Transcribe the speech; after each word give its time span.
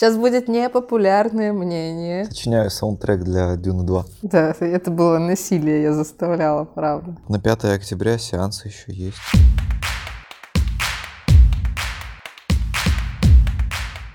Сейчас 0.00 0.16
будет 0.16 0.48
непопулярное 0.48 1.52
мнение. 1.52 2.24
Сочиняю 2.24 2.70
саундтрек 2.70 3.20
для 3.20 3.54
Дюны 3.56 3.84
2. 3.84 4.04
Да, 4.22 4.56
это 4.58 4.90
было 4.90 5.18
насилие, 5.18 5.82
я 5.82 5.92
заставляла, 5.92 6.64
правда. 6.64 7.16
На 7.28 7.38
5 7.38 7.64
октября 7.66 8.16
сеансы 8.16 8.68
еще 8.68 8.94
есть. 8.94 9.18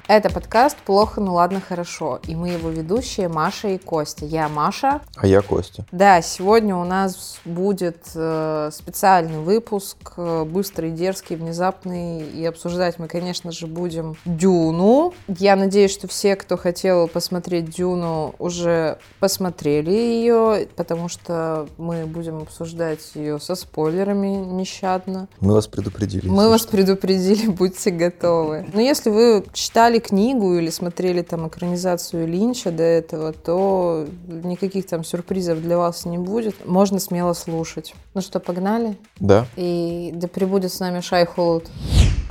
Это 0.08 0.30
подкаст 0.30 0.78
«Плохо, 0.86 1.20
ну 1.20 1.34
ладно, 1.34 1.60
хорошо». 1.60 2.20
И 2.28 2.36
мы 2.36 2.50
его 2.50 2.70
ведущие 2.70 3.28
Маша 3.28 3.70
и 3.70 3.80
Костя. 3.80 4.26
Я 4.26 4.48
Маша. 4.48 5.02
А 5.16 5.26
я 5.26 5.42
Костя. 5.42 5.84
Да, 5.92 6.22
сегодня 6.22 6.76
у 6.76 6.84
нас 6.84 7.40
будет 7.44 7.98
э, 8.14 8.70
специальный 8.72 9.40
выпуск, 9.40 9.98
э, 10.18 10.44
быстрый, 10.44 10.92
дерзкий, 10.92 11.36
внезапный. 11.36 12.22
И 12.22 12.46
обсуждать 12.46 13.00
мы, 13.00 13.08
конечно 13.08 13.52
же, 13.52 13.66
будем 13.66 14.16
Дюну. 14.26 15.16
Я 15.28 15.56
надеюсь, 15.56 15.92
что 15.92 16.08
все, 16.08 16.36
кто 16.36 16.56
хотел 16.56 17.08
посмотреть 17.08 17.72
Дюну, 17.72 18.36
уже 18.38 19.00
посмотрели 19.20 19.90
ее, 19.90 20.68
потому 20.76 21.10
что 21.10 21.68
мы 21.80 22.06
будем 22.06 22.44
обсуждать 22.44 23.00
ее 23.16 23.40
со 23.40 23.56
спойлерами 23.56 24.28
нещадно. 24.28 25.28
Мы 25.40 25.54
вас 25.54 25.66
предупредили. 25.66 26.28
Мы 26.28 26.48
вас 26.48 26.68
предупредили, 26.68 27.48
будьте 27.48 27.90
готовы. 27.90 28.68
Но 28.72 28.80
если 28.80 29.10
вы 29.10 29.44
читали 29.52 29.95
книгу 30.00 30.56
или 30.56 30.70
смотрели 30.70 31.22
там 31.22 31.48
экранизацию 31.48 32.28
Линча 32.28 32.72
до 32.72 32.84
этого, 32.84 33.34
то 33.34 34.08
никаких 34.28 34.88
там 34.88 35.04
сюрпризов 35.04 35.62
для 35.62 35.78
вас 35.78 36.06
не 36.06 36.18
будет. 36.18 36.66
Можно 36.66 37.00
смело 37.00 37.34
слушать. 37.34 37.94
Ну 38.14 38.22
что, 38.22 38.40
погнали? 38.40 38.98
Да. 39.20 39.46
И 39.56 40.12
да 40.14 40.28
прибудет 40.28 40.72
с 40.72 40.80
нами 40.80 41.02
Шай 41.02 41.26
Холод. 41.26 41.70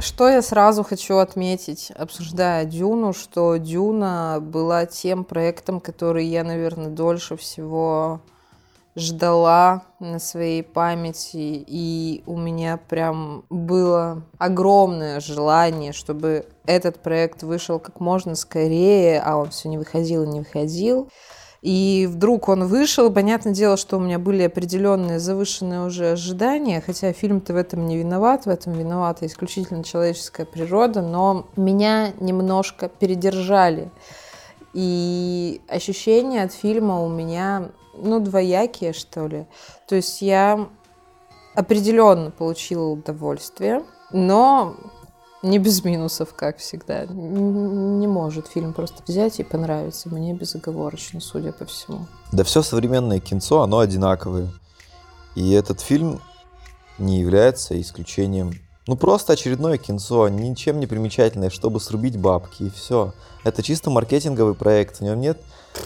Что 0.00 0.28
я 0.28 0.42
сразу 0.42 0.82
хочу 0.82 1.16
отметить, 1.18 1.92
обсуждая 1.96 2.64
Дюну, 2.64 3.12
что 3.12 3.56
Дюна 3.56 4.38
была 4.40 4.86
тем 4.86 5.24
проектом, 5.24 5.80
который 5.80 6.26
я, 6.26 6.44
наверное, 6.44 6.88
дольше 6.88 7.36
всего 7.36 8.20
ждала 8.96 9.82
на 9.98 10.18
своей 10.18 10.62
памяти, 10.62 11.64
и 11.66 12.22
у 12.26 12.36
меня 12.36 12.78
прям 12.88 13.44
было 13.50 14.22
огромное 14.38 15.20
желание, 15.20 15.92
чтобы 15.92 16.46
этот 16.64 17.00
проект 17.00 17.42
вышел 17.42 17.78
как 17.78 18.00
можно 18.00 18.34
скорее, 18.36 19.20
а 19.20 19.36
он 19.36 19.50
все 19.50 19.68
не 19.68 19.78
выходил 19.78 20.22
и 20.22 20.28
не 20.28 20.40
выходил. 20.40 21.08
И 21.60 22.06
вдруг 22.10 22.50
он 22.50 22.66
вышел. 22.66 23.10
Понятное 23.10 23.54
дело, 23.54 23.78
что 23.78 23.96
у 23.96 24.00
меня 24.00 24.18
были 24.18 24.42
определенные 24.42 25.18
завышенные 25.18 25.86
уже 25.86 26.10
ожидания, 26.10 26.82
хотя 26.84 27.14
фильм-то 27.14 27.54
в 27.54 27.56
этом 27.56 27.86
не 27.86 27.96
виноват, 27.96 28.44
в 28.44 28.50
этом 28.50 28.74
виновата 28.74 29.24
исключительно 29.24 29.82
человеческая 29.82 30.44
природа, 30.44 31.00
но 31.00 31.46
меня 31.56 32.12
немножко 32.20 32.90
передержали. 32.90 33.90
И 34.74 35.62
ощущения 35.66 36.42
от 36.42 36.52
фильма 36.52 37.02
у 37.02 37.08
меня 37.08 37.70
ну, 37.96 38.20
двоякие, 38.20 38.92
что 38.92 39.26
ли. 39.26 39.46
То 39.86 39.96
есть 39.96 40.22
я 40.22 40.68
определенно 41.54 42.30
получила 42.30 42.88
удовольствие, 42.88 43.82
но 44.10 44.76
не 45.42 45.58
без 45.58 45.84
минусов, 45.84 46.34
как 46.34 46.58
всегда. 46.58 47.04
Не 47.06 48.06
может 48.06 48.48
фильм 48.48 48.72
просто 48.72 49.02
взять 49.06 49.38
и 49.40 49.44
понравиться 49.44 50.08
мне 50.08 50.32
безоговорочно, 50.32 51.20
судя 51.20 51.52
по 51.52 51.66
всему. 51.66 52.06
Да 52.32 52.44
все 52.44 52.62
современное 52.62 53.20
кинцо, 53.20 53.62
оно 53.62 53.78
одинаковое. 53.78 54.48
И 55.34 55.52
этот 55.52 55.80
фильм 55.80 56.20
не 56.98 57.20
является 57.20 57.78
исключением. 57.80 58.52
Ну, 58.86 58.96
просто 58.96 59.32
очередное 59.32 59.78
кинцо, 59.78 60.28
ничем 60.28 60.78
не 60.78 60.86
примечательное, 60.86 61.50
чтобы 61.50 61.80
срубить 61.80 62.18
бабки, 62.18 62.64
и 62.64 62.70
все. 62.70 63.14
Это 63.42 63.62
чисто 63.62 63.90
маркетинговый 63.90 64.54
проект, 64.54 64.98
в 64.98 65.00
нем 65.02 65.20
нет 65.20 65.38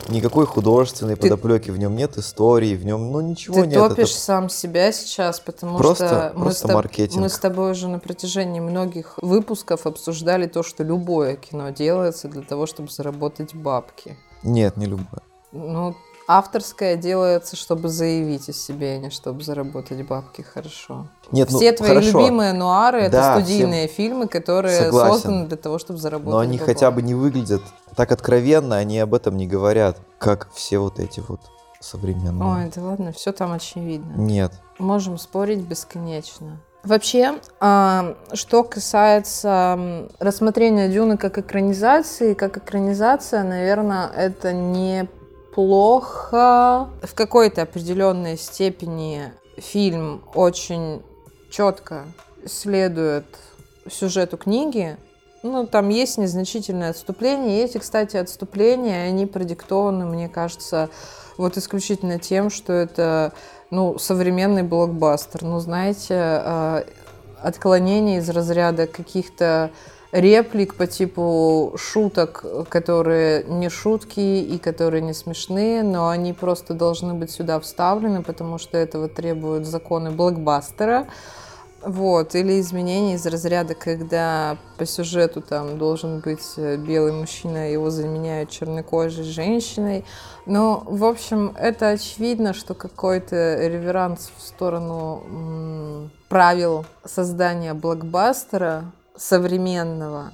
никакой 0.08 0.46
художественной 0.46 1.16
ты, 1.16 1.22
подоплеки, 1.22 1.70
в 1.70 1.78
нем 1.78 1.96
нет 1.96 2.18
истории, 2.18 2.76
в 2.76 2.84
нем, 2.84 3.10
ну, 3.10 3.20
ничего 3.20 3.54
ты 3.54 3.66
нет. 3.66 3.80
Ты 3.82 3.88
топишь 3.88 4.10
это... 4.10 4.20
сам 4.20 4.48
себя 4.48 4.92
сейчас, 4.92 5.40
потому 5.40 5.78
просто, 5.78 6.06
что 6.08 6.32
мы, 6.34 6.44
просто 6.44 6.68
с 6.68 6.74
маркетинг. 6.74 7.22
мы 7.22 7.28
с 7.28 7.38
тобой 7.38 7.72
уже 7.72 7.88
на 7.88 7.98
протяжении 7.98 8.60
многих 8.60 9.18
выпусков 9.22 9.86
обсуждали 9.86 10.46
то, 10.46 10.62
что 10.62 10.84
любое 10.84 11.36
кино 11.36 11.70
делается 11.70 12.28
для 12.28 12.42
того, 12.42 12.66
чтобы 12.66 12.90
заработать 12.90 13.54
бабки. 13.54 14.16
Нет, 14.42 14.76
не 14.76 14.86
любое. 14.86 15.22
Ну, 15.52 15.96
авторское 16.28 16.96
делается, 16.96 17.56
чтобы 17.56 17.88
заявить 17.88 18.50
о 18.50 18.52
себе, 18.52 18.96
а 18.96 18.98
не 18.98 19.10
чтобы 19.10 19.42
заработать 19.42 20.06
бабки 20.06 20.42
хорошо. 20.42 21.08
Нет, 21.32 21.48
все 21.48 21.70
ну, 21.70 21.76
твои 21.78 21.88
хорошо. 21.88 22.20
любимые 22.20 22.52
нуары 22.52 23.08
да, 23.08 23.36
это 23.36 23.40
студийные 23.40 23.88
всем... 23.88 23.96
фильмы, 23.96 24.28
которые 24.28 24.78
Согласен. 24.78 25.12
созданы 25.14 25.46
для 25.46 25.56
того, 25.56 25.78
чтобы 25.78 25.98
заработать. 25.98 26.32
Но 26.32 26.38
они 26.38 26.58
бабла. 26.58 26.74
хотя 26.74 26.90
бы 26.90 27.00
не 27.00 27.14
выглядят 27.14 27.62
так 27.96 28.12
откровенно, 28.12 28.76
они 28.76 28.98
об 29.00 29.14
этом 29.14 29.38
не 29.38 29.46
говорят, 29.46 29.98
как 30.18 30.50
все 30.52 30.78
вот 30.78 31.00
эти 31.00 31.20
вот 31.26 31.40
современные. 31.80 32.64
Ой, 32.64 32.72
да 32.74 32.82
ладно, 32.82 33.12
все 33.12 33.32
там 33.32 33.52
очевидно. 33.52 34.12
Нет. 34.16 34.52
Можем 34.78 35.16
спорить 35.16 35.60
бесконечно. 35.60 36.60
Вообще, 36.84 37.40
а, 37.58 38.16
что 38.34 38.64
касается 38.64 40.08
рассмотрения 40.20 40.88
Дюны 40.88 41.16
как 41.16 41.38
экранизации, 41.38 42.34
как 42.34 42.58
экранизация, 42.58 43.42
наверное, 43.42 44.08
это 44.08 44.52
не 44.52 45.08
плохо. 45.58 46.88
В 47.02 47.14
какой-то 47.16 47.62
определенной 47.62 48.38
степени 48.38 49.32
фильм 49.56 50.22
очень 50.32 51.02
четко 51.50 52.04
следует 52.46 53.24
сюжету 53.90 54.36
книги. 54.36 54.96
Ну, 55.42 55.66
там 55.66 55.88
есть 55.88 56.16
незначительные 56.16 56.90
отступления. 56.90 57.64
Эти, 57.64 57.78
кстати, 57.78 58.16
отступления, 58.16 59.08
они 59.08 59.26
продиктованы, 59.26 60.06
мне 60.06 60.28
кажется, 60.28 60.90
вот 61.36 61.56
исключительно 61.56 62.20
тем, 62.20 62.50
что 62.50 62.72
это, 62.72 63.32
ну, 63.72 63.98
современный 63.98 64.62
блокбастер. 64.62 65.42
Ну, 65.42 65.58
знаете, 65.58 66.14
а, 66.14 66.84
отклонение 67.42 68.18
из 68.18 68.30
разряда 68.30 68.86
каких-то 68.86 69.72
реплик 70.12 70.74
по 70.74 70.86
типу 70.86 71.74
шуток, 71.76 72.44
которые 72.68 73.44
не 73.44 73.68
шутки 73.68 74.20
и 74.20 74.58
которые 74.58 75.02
не 75.02 75.12
смешные, 75.12 75.82
но 75.82 76.08
они 76.08 76.32
просто 76.32 76.74
должны 76.74 77.14
быть 77.14 77.30
сюда 77.30 77.60
вставлены, 77.60 78.22
потому 78.22 78.58
что 78.58 78.78
этого 78.78 79.08
требуют 79.08 79.66
законы 79.66 80.10
блокбастера. 80.10 81.06
Вот, 81.80 82.34
или 82.34 82.58
изменения 82.58 83.14
из 83.14 83.24
разряда, 83.24 83.76
когда 83.76 84.56
по 84.78 84.84
сюжету 84.84 85.40
там 85.40 85.78
должен 85.78 86.18
быть 86.18 86.54
э, 86.56 86.76
белый 86.76 87.12
мужчина, 87.12 87.70
его 87.70 87.88
заменяют 87.90 88.50
чернокожей 88.50 89.22
женщиной. 89.22 90.04
Но, 90.44 90.82
в 90.84 91.04
общем, 91.04 91.54
это 91.56 91.90
очевидно, 91.90 92.52
что 92.52 92.74
какой-то 92.74 93.64
реверанс 93.64 94.32
в 94.36 94.42
сторону 94.42 95.22
м- 95.28 96.10
правил 96.28 96.84
создания 97.04 97.74
блокбастера 97.74 98.86
современного, 99.18 100.32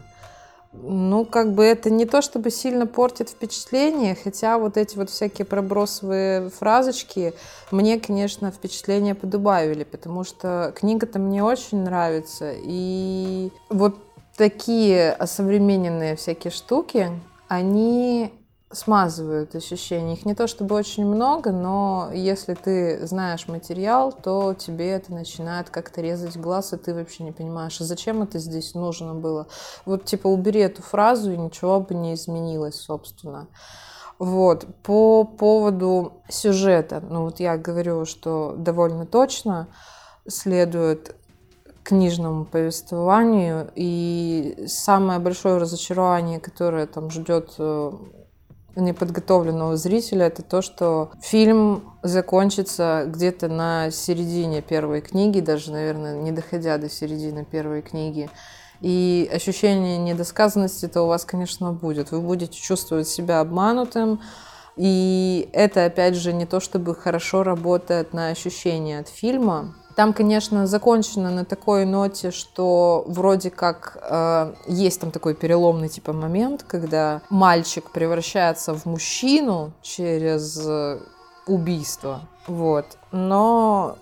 ну, 0.82 1.24
как 1.24 1.52
бы 1.52 1.64
это 1.64 1.88
не 1.88 2.04
то, 2.04 2.20
чтобы 2.20 2.50
сильно 2.50 2.86
портит 2.86 3.30
впечатление, 3.30 4.16
хотя 4.16 4.58
вот 4.58 4.76
эти 4.76 4.96
вот 4.96 5.08
всякие 5.08 5.44
пробросовые 5.44 6.50
фразочки 6.50 7.34
мне, 7.70 8.00
конечно, 8.00 8.50
впечатление 8.50 9.14
подубавили, 9.14 9.84
потому 9.84 10.24
что 10.24 10.72
книга-то 10.74 11.18
мне 11.18 11.44
очень 11.44 11.84
нравится, 11.84 12.52
и 12.56 13.50
вот 13.70 13.96
такие 14.36 15.12
осовремененные 15.12 16.16
всякие 16.16 16.50
штуки, 16.50 17.08
они 17.46 18.32
смазывают 18.74 19.54
ощущения. 19.54 20.14
Их 20.14 20.26
не 20.26 20.34
то 20.34 20.46
чтобы 20.46 20.74
очень 20.74 21.06
много, 21.06 21.52
но 21.52 22.10
если 22.12 22.54
ты 22.54 23.06
знаешь 23.06 23.48
материал, 23.48 24.12
то 24.12 24.54
тебе 24.54 24.90
это 24.90 25.12
начинает 25.12 25.70
как-то 25.70 26.00
резать 26.00 26.36
глаз, 26.36 26.72
и 26.72 26.76
ты 26.76 26.94
вообще 26.94 27.22
не 27.22 27.32
понимаешь, 27.32 27.80
а 27.80 27.84
зачем 27.84 28.22
это 28.22 28.38
здесь 28.38 28.74
нужно 28.74 29.14
было. 29.14 29.46
Вот 29.86 30.04
типа 30.04 30.26
убери 30.26 30.60
эту 30.60 30.82
фразу, 30.82 31.32
и 31.32 31.36
ничего 31.36 31.80
бы 31.80 31.94
не 31.94 32.14
изменилось, 32.14 32.76
собственно. 32.76 33.48
Вот. 34.18 34.66
По 34.82 35.24
поводу 35.24 36.22
сюжета, 36.28 37.02
ну 37.08 37.24
вот 37.24 37.40
я 37.40 37.56
говорю, 37.56 38.04
что 38.04 38.54
довольно 38.56 39.06
точно 39.06 39.68
следует 40.26 41.16
книжному 41.82 42.46
повествованию, 42.46 43.70
и 43.74 44.64
самое 44.66 45.18
большое 45.20 45.58
разочарование, 45.58 46.40
которое 46.40 46.86
там 46.86 47.10
ждет 47.10 47.54
э, 47.58 47.92
неподготовленного 48.76 49.76
зрителя, 49.76 50.26
это 50.26 50.42
то, 50.42 50.62
что 50.62 51.10
фильм 51.20 51.84
закончится 52.02 53.04
где-то 53.06 53.48
на 53.48 53.90
середине 53.90 54.62
первой 54.62 55.00
книги, 55.00 55.40
даже, 55.40 55.72
наверное, 55.72 56.16
не 56.16 56.32
доходя 56.32 56.78
до 56.78 56.88
середины 56.88 57.44
первой 57.44 57.82
книги. 57.82 58.28
И 58.80 59.30
ощущение 59.32 59.98
недосказанности-то 59.98 61.02
у 61.02 61.06
вас, 61.06 61.24
конечно, 61.24 61.72
будет. 61.72 62.10
Вы 62.10 62.20
будете 62.20 62.58
чувствовать 62.58 63.08
себя 63.08 63.40
обманутым, 63.40 64.20
и 64.76 65.48
это, 65.52 65.84
опять 65.84 66.16
же, 66.16 66.32
не 66.32 66.46
то 66.46 66.60
чтобы 66.60 66.94
хорошо 66.94 67.44
работает 67.44 68.12
на 68.12 68.28
ощущение 68.28 68.98
от 68.98 69.08
фильма, 69.08 69.74
Там, 69.96 70.12
конечно, 70.12 70.66
закончено 70.66 71.30
на 71.30 71.44
такой 71.44 71.84
ноте, 71.84 72.32
что 72.32 73.04
вроде 73.06 73.50
как 73.50 73.98
э, 74.02 74.54
есть 74.66 75.00
там 75.00 75.12
такой 75.12 75.34
переломный 75.34 75.88
типа 75.88 76.12
момент, 76.12 76.64
когда 76.66 77.22
мальчик 77.30 77.90
превращается 77.90 78.74
в 78.74 78.86
мужчину 78.86 79.72
через 79.82 80.60
э, 80.66 80.98
убийство. 81.46 82.22
Вот. 82.48 82.86
Но 83.12 83.96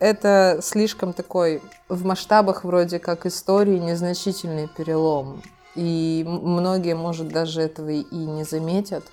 это 0.00 0.60
слишком 0.62 1.14
такой 1.14 1.62
в 1.88 2.04
масштабах 2.04 2.64
вроде 2.64 2.98
как 2.98 3.24
истории 3.24 3.78
незначительный 3.78 4.68
перелом. 4.68 5.42
И 5.74 6.24
многие, 6.26 6.94
может, 6.94 7.28
даже 7.28 7.62
этого 7.62 7.88
и 7.88 8.16
не 8.16 8.44
заметят, 8.44 9.04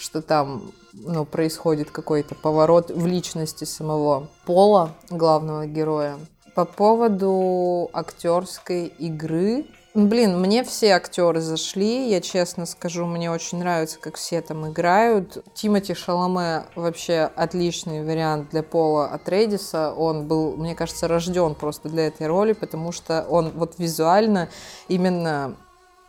что 0.00 0.22
там 0.22 0.72
ну, 0.92 1.24
происходит 1.24 1.90
какой-то 1.90 2.34
поворот 2.34 2.90
в 2.90 3.06
личности 3.06 3.64
самого 3.64 4.28
Пола, 4.46 4.94
главного 5.10 5.66
героя. 5.66 6.18
По 6.54 6.64
поводу 6.64 7.90
актерской 7.92 8.86
игры, 8.86 9.66
Блин, 9.92 10.38
мне 10.38 10.62
все 10.62 10.92
актеры 10.92 11.40
зашли, 11.40 12.08
я 12.08 12.20
честно 12.20 12.64
скажу, 12.64 13.06
мне 13.06 13.28
очень 13.28 13.58
нравится, 13.58 13.98
как 13.98 14.14
все 14.14 14.40
там 14.40 14.70
играют. 14.70 15.44
Тимати 15.52 15.94
Шаломе 15.94 16.62
вообще 16.76 17.28
отличный 17.34 18.04
вариант 18.04 18.50
для 18.50 18.62
Пола 18.62 19.08
Атрейдиса. 19.08 19.92
Он 19.92 20.28
был, 20.28 20.56
мне 20.56 20.76
кажется, 20.76 21.08
рожден 21.08 21.56
просто 21.56 21.88
для 21.88 22.06
этой 22.06 22.28
роли, 22.28 22.52
потому 22.52 22.92
что 22.92 23.26
он 23.28 23.50
вот 23.50 23.80
визуально 23.80 24.48
именно 24.86 25.56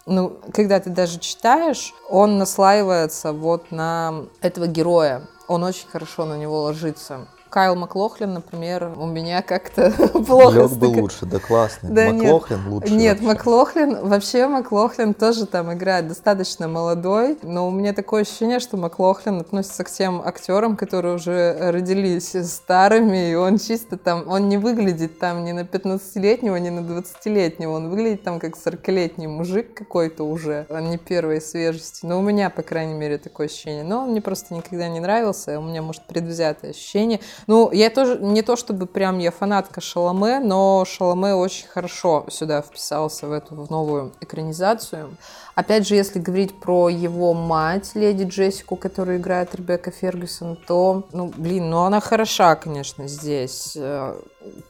ну, 0.06 0.40
когда 0.54 0.80
ты 0.80 0.90
даже 0.90 1.20
читаешь, 1.20 1.94
он 2.10 2.38
наслаивается 2.38 3.34
вот 3.34 3.72
на 3.72 4.26
этого 4.42 4.68
героя. 4.68 5.28
Он 5.48 5.64
очень 5.64 5.88
хорошо 5.88 6.26
на 6.26 6.38
него 6.38 6.64
ложится. 6.64 7.28
Кайл 7.52 7.76
Маклохлин, 7.76 8.34
например, 8.34 8.94
у 8.96 9.06
меня 9.06 9.42
как-то 9.42 9.92
плохо. 10.26 10.60
Лег 10.60 10.72
бы 10.72 10.86
лучше, 10.86 11.26
да 11.26 11.38
классный. 11.38 11.90
Да 11.90 12.14
Маклохлин 12.14 12.60
нет, 12.60 12.72
лучше. 12.72 12.94
Нет, 12.94 13.20
вообще. 13.20 13.28
Маклохлин, 13.28 14.08
вообще 14.08 14.48
Маклохлин 14.48 15.14
тоже 15.14 15.46
там 15.46 15.74
играет 15.74 16.08
достаточно 16.08 16.70
молодой, 16.70 17.38
но 17.44 17.68
у 17.68 17.72
меня 17.72 17.92
такое 17.92 18.22
ощущение, 18.22 18.62
что 18.62 18.78
Маклохлин 18.78 19.42
относится 19.42 19.84
к 19.84 19.92
тем 19.92 20.22
актерам, 20.22 20.78
которые 20.78 21.16
уже 21.16 21.72
родились 21.72 22.34
старыми, 22.50 23.32
и 23.32 23.36
он 23.36 23.58
чисто 23.58 23.98
там, 23.98 24.30
он 24.30 24.48
не 24.48 24.58
выглядит 24.58 25.20
там 25.20 25.44
ни 25.44 25.52
на 25.52 25.62
15-летнего, 25.62 26.56
ни 26.56 26.70
на 26.70 26.80
20-летнего, 26.80 27.74
он 27.74 27.90
выглядит 27.90 28.24
там 28.24 28.40
как 28.40 28.56
40-летний 28.56 29.28
мужик 29.28 29.74
какой-то 29.74 30.24
уже, 30.24 30.68
а 30.70 30.80
не 30.80 30.98
первой 30.98 31.42
свежести. 31.42 32.06
Но 32.06 32.18
у 32.18 32.22
меня, 32.22 32.50
по 32.50 32.62
крайней 32.62 32.94
мере, 32.94 33.18
такое 33.18 33.48
ощущение. 33.48 33.84
Но 33.84 34.04
он 34.04 34.12
мне 34.12 34.22
просто 34.22 34.54
никогда 34.54 34.88
не 34.88 35.02
нравился, 35.02 35.60
у 35.60 35.64
меня, 35.64 35.82
может, 35.82 36.04
предвзятое 36.08 36.72
ощущение. 36.72 37.20
Ну, 37.48 37.72
я 37.72 37.90
тоже, 37.90 38.20
не 38.20 38.42
то 38.42 38.56
чтобы 38.56 38.86
прям 38.86 39.20
я 39.20 39.32
фанатка 39.32 39.82
Шаломе, 39.82 40.40
но 40.40 40.86
Шаломе 40.86 41.34
очень 41.34 41.68
хорошо 41.68 42.26
сюда 42.30 42.62
вписался 42.62 43.28
в 43.28 43.32
эту 43.32 43.56
в 43.56 43.70
новую 43.70 44.12
экранизацию. 44.22 45.16
Опять 45.56 45.88
же, 45.88 45.96
если 45.96 46.20
говорить 46.20 46.60
про 46.60 46.90
его 46.90 47.34
мать, 47.34 47.92
леди 47.96 48.24
Джессику, 48.24 48.76
которую 48.76 49.18
играет 49.18 49.54
Ребекка 49.54 49.92
Фергюсон, 49.92 50.58
то, 50.68 51.04
ну, 51.12 51.32
блин, 51.36 51.70
ну 51.70 51.84
она 51.84 52.00
хороша, 52.00 52.56
конечно, 52.56 53.08
здесь. 53.08 53.74
Э, 53.76 54.16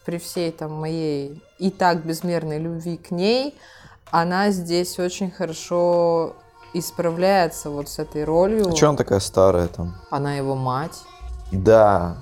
при 0.05 0.17
всей 0.17 0.51
там 0.51 0.73
моей 0.73 1.41
и 1.59 1.69
так 1.69 2.03
безмерной 2.03 2.57
любви 2.57 2.97
к 2.97 3.11
ней, 3.11 3.55
она 4.09 4.51
здесь 4.51 4.99
очень 4.99 5.31
хорошо 5.31 6.35
исправляется 6.73 7.69
вот 7.69 7.89
с 7.89 7.99
этой 7.99 8.23
ролью. 8.23 8.67
А 8.69 8.75
что 8.75 8.89
она 8.89 8.97
такая 8.97 9.19
старая 9.19 9.67
там? 9.67 9.95
Она 10.09 10.35
его 10.35 10.55
мать. 10.55 10.99
Да, 11.51 12.17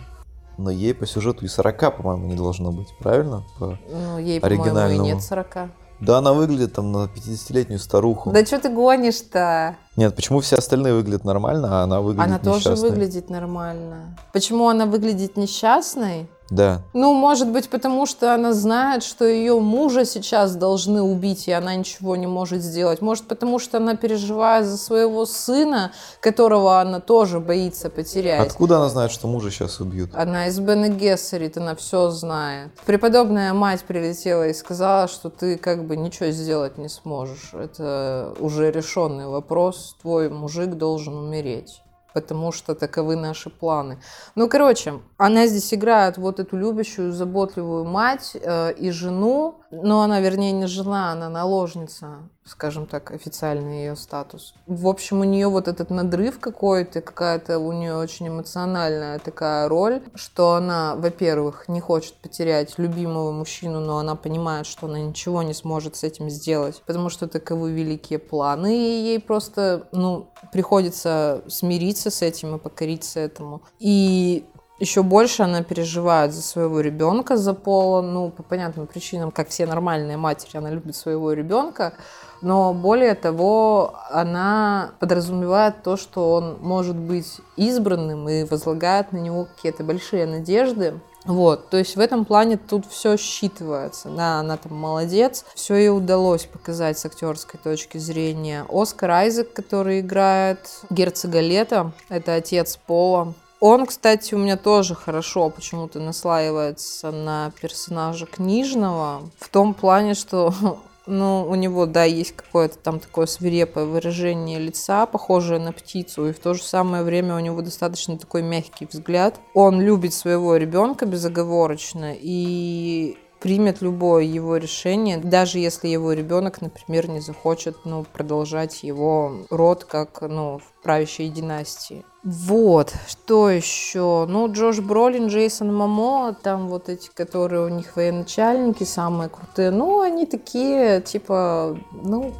но 0.60 0.70
ей 0.70 0.94
по 0.94 1.06
сюжету 1.06 1.46
и 1.46 1.48
40, 1.48 1.98
по-моему, 1.98 2.28
не 2.28 2.36
должно 2.36 2.72
быть, 2.72 2.90
правильно? 3.00 3.44
По 3.58 3.78
ну, 3.90 4.18
ей, 4.20 4.40
по-моему, 4.40 4.94
и 4.94 4.98
нет 4.98 5.24
40. 5.24 5.70
Да, 6.02 6.20
она 6.20 6.32
выглядит 6.32 6.74
там 6.74 6.92
на 6.92 7.06
50-летнюю 7.06 7.78
старуху. 7.80 8.32
Да 8.32 8.46
что 8.46 8.60
ты 8.60 8.70
гонишь-то? 8.70 9.76
Нет, 9.98 10.16
почему 10.16 10.40
все 10.40 10.58
остальные 10.58 10.94
выглядят 10.94 11.26
нормально, 11.26 11.82
а 11.82 11.84
она 11.84 12.00
выглядит 12.00 12.26
Она 12.26 12.38
несчастной? 12.38 12.76
тоже 12.76 12.82
выглядит 12.82 13.30
нормально. 13.30 14.18
Почему 14.32 14.70
она 14.70 14.86
выглядит 14.86 15.36
несчастной? 15.36 16.30
Да. 16.50 16.82
Ну, 16.94 17.14
может 17.14 17.50
быть, 17.50 17.70
потому 17.70 18.06
что 18.06 18.34
она 18.34 18.54
знает, 18.54 19.04
что 19.04 19.26
ее 19.26 19.60
мужа 19.60 20.06
сейчас 20.06 20.56
должны 20.56 21.02
убить, 21.02 21.48
и 21.48 21.52
она 21.52 21.76
ничего 21.76 22.16
не 22.16 22.28
может 22.28 22.62
сделать. 22.62 23.02
Может, 23.02 23.28
потому 23.28 23.60
что 23.60 23.78
она 23.78 23.96
переживает 23.96 24.66
за 24.66 24.78
своего 24.78 25.26
сына, 25.26 25.92
которого 26.22 26.82
она 26.82 27.00
тоже 27.00 27.40
боится 27.40 27.90
потерять. 27.90 28.48
Откуда 28.48 28.78
она 28.78 28.90
знает, 28.90 29.12
что 29.12 29.28
мужа 29.28 29.52
сейчас 29.52 29.80
убьют? 29.80 30.12
Она 30.14 30.48
из 30.48 30.60
Бене 30.60 30.90
Гессерит, 30.90 31.58
она 31.58 31.76
все 31.76 32.10
знает. 32.10 32.72
Преподобная 32.86 33.54
мать 33.54 33.84
прилетела 33.84 34.48
и 34.48 34.54
сказала, 34.54 35.08
что 35.08 35.30
ты 35.30 35.58
как 35.58 35.86
бы 35.86 35.98
ничего 35.98 36.32
сделать 36.32 36.78
не 36.78 36.90
сможешь. 36.90 37.54
Это 37.54 38.34
уже 38.40 38.72
решенный 38.72 39.28
вопрос. 39.28 39.96
Твой 40.02 40.30
мужик 40.30 40.76
должен 40.76 41.16
умереть 41.16 41.82
потому 42.14 42.52
что 42.52 42.76
таковы 42.76 43.16
наши 43.16 43.50
планы. 43.50 44.00
Ну, 44.36 44.50
короче, 44.50 45.00
она 45.18 45.48
здесь 45.48 45.74
играет 45.74 46.18
вот 46.18 46.40
эту 46.40 46.58
любящую, 46.58 47.12
заботливую 47.12 47.86
мать 47.86 48.36
э, 48.36 48.74
и 48.74 48.92
жену, 48.92 49.59
но 49.72 50.02
она, 50.02 50.20
вернее, 50.20 50.52
не 50.52 50.68
жена, 50.68 51.12
она 51.12 51.30
наложница, 51.30 52.30
скажем 52.44 52.86
так, 52.88 53.12
официальный 53.12 53.80
ее 53.80 53.96
статус. 53.96 54.54
В 54.66 54.88
общем, 54.88 55.22
у 55.22 55.24
нее 55.24 55.48
вот 55.48 55.68
этот 55.68 55.90
надрыв 55.90 56.40
какой-то, 56.40 57.02
какая-то 57.02 57.60
у 57.60 57.72
нее 57.72 57.96
очень 57.96 58.28
эмоциональная 58.28 59.20
такая 59.20 59.68
роль, 59.68 60.02
что 60.16 60.54
она, 60.54 60.96
во-первых, 60.96 61.68
не 61.68 61.80
хочет 61.80 62.16
потерять 62.16 62.78
любимого 62.78 63.32
мужчину, 63.32 63.80
но 63.80 64.00
она 64.00 64.16
понимает, 64.16 64.66
что 64.66 64.88
она 64.88 65.00
ничего 65.00 65.44
не 65.44 65.54
сможет 65.54 65.96
с 65.96 66.04
этим 66.04 66.30
сделать, 66.30 66.82
потому 66.86 67.10
что 67.10 67.28
таковы 67.28 67.72
великие 67.72 68.20
планы, 68.20 68.76
и 68.76 69.04
ей 69.04 69.20
просто, 69.20 69.88
ну, 69.92 70.30
приходится 70.52 71.44
смириться 71.48 72.10
с 72.10 72.22
этим 72.22 72.56
и 72.56 72.60
покориться 72.60 73.20
этому. 73.20 73.62
И 73.80 74.46
еще 74.80 75.04
больше 75.04 75.44
она 75.44 75.64
переживает 75.64 76.34
за 76.34 76.42
своего 76.42 76.80
ребенка, 76.80 77.38
за 77.38 77.54
Пола, 77.54 78.02
ну, 78.02 78.30
по 78.30 78.44
понятным 78.44 78.88
причинам, 78.88 79.32
как 79.32 79.50
все 79.50 79.66
нормальные 79.66 80.18
матери, 80.18 80.58
она 80.58 80.70
любит 80.70 80.96
своего 80.96 81.34
ребенка, 81.34 81.94
но 82.42 82.74
более 82.74 83.16
того, 83.16 83.96
она 84.10 84.92
подразумевает 85.00 85.84
то, 85.84 85.98
что 85.98 86.34
он 86.34 86.58
может 86.62 86.96
быть 86.96 87.42
избранным 87.58 88.30
и 88.30 88.44
возлагает 88.44 89.12
на 89.12 89.18
него 89.18 89.46
какие-то 89.46 89.84
большие 89.84 90.26
надежды. 90.26 91.00
Вот, 91.26 91.70
то 91.70 91.76
есть 91.76 91.98
в 91.98 92.00
этом 92.00 92.24
плане 92.24 92.58
тут 92.58 92.86
все 92.86 93.16
считывается. 93.16 94.10
Да, 94.16 94.40
она 94.40 94.56
там 94.56 94.74
молодец. 94.74 95.44
Все 95.54 95.76
ей 95.76 95.90
удалось 95.90 96.46
показать 96.46 96.98
с 96.98 97.06
актерской 97.06 97.60
точки 97.62 97.98
зрения. 97.98 98.66
Оскар 98.70 99.12
Айзек, 99.12 99.52
который 99.52 100.00
играет 100.00 100.60
герцога 100.90 101.42
Лета, 101.42 101.92
это 102.08 102.36
отец 102.36 102.78
Пола. 102.78 103.36
Он, 103.60 103.86
кстати, 103.86 104.34
у 104.34 104.38
меня 104.38 104.56
тоже 104.56 104.96
хорошо 104.96 105.50
почему-то 105.50 106.00
наслаивается 106.00 107.12
на 107.12 107.52
персонажа 107.62 108.26
книжного. 108.26 109.30
В 109.38 109.50
том 109.50 109.74
плане, 109.74 110.14
что 110.14 110.54
ну, 111.06 111.46
у 111.46 111.56
него, 111.56 111.86
да, 111.86 112.06
есть 112.06 112.36
какое-то 112.36 112.78
там 112.78 113.00
такое 113.00 113.26
свирепое 113.26 113.86
выражение 113.86 114.60
лица, 114.60 115.06
похожее 115.06 115.60
на 115.60 115.74
птицу, 115.74 116.28
и 116.30 116.34
в 116.34 116.40
то 116.40 116.54
же 116.54 116.64
самое 116.64 117.04
время 117.04 117.36
у 117.36 117.40
него 117.40 117.62
достаточно 117.62 118.18
такой 118.18 118.44
мягкий 118.44 118.88
взгляд. 118.90 119.40
Он 119.54 119.82
любит 119.82 120.14
своего 120.14 120.56
ребенка 120.56 121.06
безоговорочно, 121.06 122.14
и 122.18 123.18
примет 123.40 123.82
любое 123.82 124.24
его 124.24 124.58
решение, 124.58 125.18
даже 125.18 125.60
если 125.60 125.88
его 125.88 126.14
ребенок, 126.14 126.62
например, 126.62 127.10
не 127.10 127.22
захочет 127.22 127.78
ну, 127.86 128.06
продолжать 128.12 128.84
его 128.84 129.46
род 129.50 129.86
как 129.86 130.22
ну, 130.22 130.60
в 130.60 130.84
правящей 130.84 131.30
династии. 131.30 132.06
Вот, 132.24 132.94
что 133.08 133.50
еще? 133.50 134.26
Ну, 134.28 134.52
Джош 134.52 134.80
Бролин, 134.80 135.28
Джейсон 135.28 135.74
Мамо, 135.74 136.36
там 136.42 136.68
вот 136.68 136.90
эти, 136.90 137.10
которые 137.14 137.66
у 137.66 137.70
них 137.70 137.96
военачальники, 137.96 138.84
самые 138.84 139.30
крутые, 139.30 139.72
ну, 139.72 140.02
они 140.02 140.26
такие, 140.26 141.02
типа, 141.02 141.78
ну, 141.92 142.34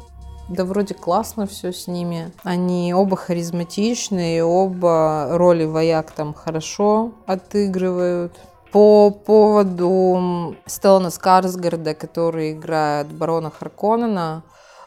да 0.50 0.64
вроде 0.64 0.94
классно 0.94 1.46
все 1.46 1.72
с 1.72 1.86
ними. 1.86 2.32
Они 2.42 2.92
оба 2.92 3.16
харизматичные, 3.16 4.44
оба 4.44 5.28
роли 5.30 5.64
вояк 5.64 6.10
там 6.10 6.34
хорошо 6.34 7.12
отыгрывают. 7.26 8.32
По 8.72 9.10
поводу 9.10 10.56
Стеллана 10.66 11.10
Скарсгарда, 11.10 11.94
который 11.94 12.52
играет 12.52 13.08
барона 13.08 13.50
Харконнена, 13.50 14.44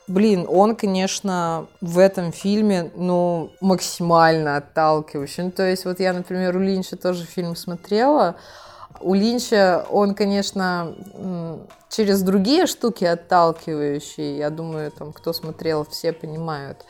Блин, 0.08 0.46
он, 0.50 0.76
конечно, 0.76 1.68
в 1.80 1.98
этом 1.98 2.34
фильме, 2.34 2.92
ну, 2.96 3.52
максимально 3.62 4.58
отталкивающий. 4.58 5.44
Ну, 5.44 5.52
то 5.52 5.64
есть, 5.64 5.86
вот 5.86 6.02
я, 6.02 6.12
например, 6.12 6.58
у 6.58 6.60
Линча 6.60 6.98
тоже 6.98 7.26
фильм 7.26 7.56
смотрела. 7.56 8.36
У 9.00 9.14
Линча 9.14 9.86
он, 9.90 10.14
конечно, 10.14 10.94
через 11.90 12.22
другие 12.22 12.68
штуки 12.68 13.06
отталкивающий. 13.06 14.38
Я 14.38 14.50
думаю, 14.50 14.92
там, 14.92 15.14
кто 15.14 15.32
смотрел, 15.32 15.86
все 15.90 16.12
понимают. 16.12 16.86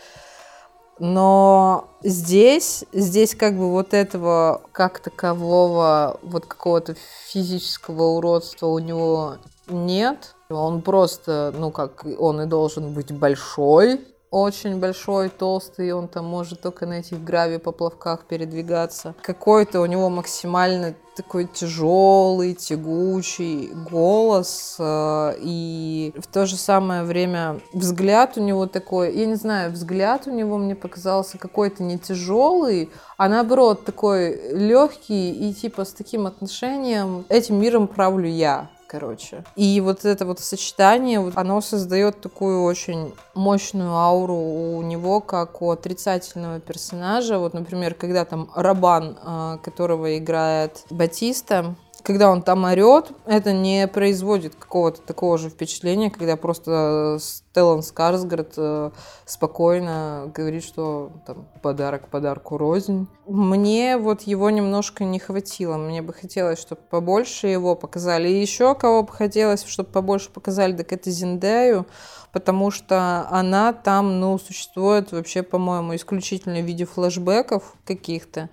Но 0.99 1.89
здесь, 2.03 2.85
здесь 2.93 3.35
как 3.35 3.57
бы 3.57 3.71
вот 3.71 3.93
этого 3.93 4.61
как 4.71 4.99
такового, 4.99 6.19
вот 6.21 6.45
какого-то 6.45 6.95
физического 7.27 8.03
уродства 8.17 8.67
у 8.67 8.79
него 8.79 9.37
нет. 9.67 10.35
Он 10.49 10.81
просто, 10.81 11.53
ну 11.57 11.71
как, 11.71 12.05
он 12.19 12.41
и 12.41 12.45
должен 12.45 12.93
быть 12.93 13.11
большой, 13.11 14.01
очень 14.33 14.79
большой, 14.79 15.29
толстый, 15.29 15.91
он 15.91 16.07
там 16.07 16.25
может 16.25 16.61
только 16.61 16.87
на 16.87 16.93
этих 16.93 17.23
грави-поплавках 17.23 18.25
передвигаться. 18.25 19.13
Какой-то 19.21 19.79
у 19.79 19.85
него 19.85 20.09
максимально 20.09 20.95
такой 21.15 21.45
тяжелый, 21.45 22.55
тягучий 22.55 23.69
голос, 23.89 24.77
э, 24.79 25.35
и 25.39 26.13
в 26.17 26.25
то 26.25 26.47
же 26.47 26.55
самое 26.55 27.03
время 27.03 27.59
взгляд 27.73 28.35
у 28.37 28.41
него 28.41 28.65
такой, 28.65 29.15
я 29.15 29.27
не 29.27 29.35
знаю, 29.35 29.71
взгляд 29.71 30.25
у 30.25 30.31
него 30.31 30.57
мне 30.57 30.75
показался 30.75 31.37
какой-то 31.37 31.83
не 31.83 31.99
тяжелый, 31.99 32.89
а 33.17 33.29
наоборот 33.29 33.85
такой 33.85 34.53
легкий 34.53 35.31
и 35.31 35.53
типа 35.53 35.85
с 35.85 35.93
таким 35.93 36.25
отношением 36.25 37.25
этим 37.29 37.61
миром 37.61 37.87
правлю 37.87 38.27
я 38.27 38.71
короче. 38.93 39.43
И 39.55 39.81
вот 39.81 40.05
это 40.05 40.23
вот 40.23 40.39
сочетание, 40.39 41.19
оно 41.33 41.61
создает 41.61 42.21
такую 42.21 42.61
очень 42.63 43.13
мощную 43.33 43.91
ауру 43.91 44.35
у 44.35 44.81
него, 44.83 45.19
как 45.19 45.63
у 45.63 45.71
отрицательного 45.71 46.59
персонажа. 46.59 47.39
Вот, 47.39 47.55
например, 47.55 47.95
когда 47.95 48.23
там 48.23 48.51
Рабан, 48.55 49.17
а, 49.19 49.57
которого 49.57 50.15
играет 50.15 50.83
Батиста, 50.91 51.75
когда 52.03 52.29
он 52.29 52.41
там 52.41 52.65
орет, 52.65 53.11
это 53.25 53.53
не 53.53 53.87
производит 53.87 54.55
какого-то 54.55 55.01
такого 55.01 55.37
же 55.37 55.49
впечатления, 55.49 56.11
когда 56.11 56.35
просто 56.35 57.17
Стеллан 57.19 57.81
Скарсгард 57.81 58.53
э, 58.57 58.91
спокойно 59.25 60.29
говорит, 60.35 60.63
что 60.63 61.11
там 61.25 61.47
подарок 61.61 62.09
подарку 62.09 62.57
рознь. 62.57 63.07
Мне 63.25 63.97
вот 63.97 64.23
его 64.23 64.49
немножко 64.49 65.05
не 65.05 65.17
хватило. 65.17 65.77
Мне 65.77 66.01
бы 66.01 66.11
хотелось, 66.11 66.59
чтобы 66.59 66.81
побольше 66.89 67.47
его 67.47 67.75
показали. 67.75 68.27
И 68.27 68.41
еще 68.41 68.75
кого 68.75 69.03
бы 69.03 69.13
хотелось, 69.13 69.63
чтобы 69.63 69.89
побольше 69.89 70.29
показали, 70.29 70.73
так 70.75 70.91
это 70.91 71.09
Зиндею, 71.09 71.87
потому 72.33 72.69
что 72.69 73.27
она 73.29 73.71
там, 73.71 74.19
ну, 74.19 74.37
существует 74.37 75.13
вообще, 75.13 75.41
по-моему, 75.41 75.95
исключительно 75.95 76.59
в 76.59 76.65
виде 76.65 76.85
флэшбэков 76.85 77.75
каких-то. 77.85 78.49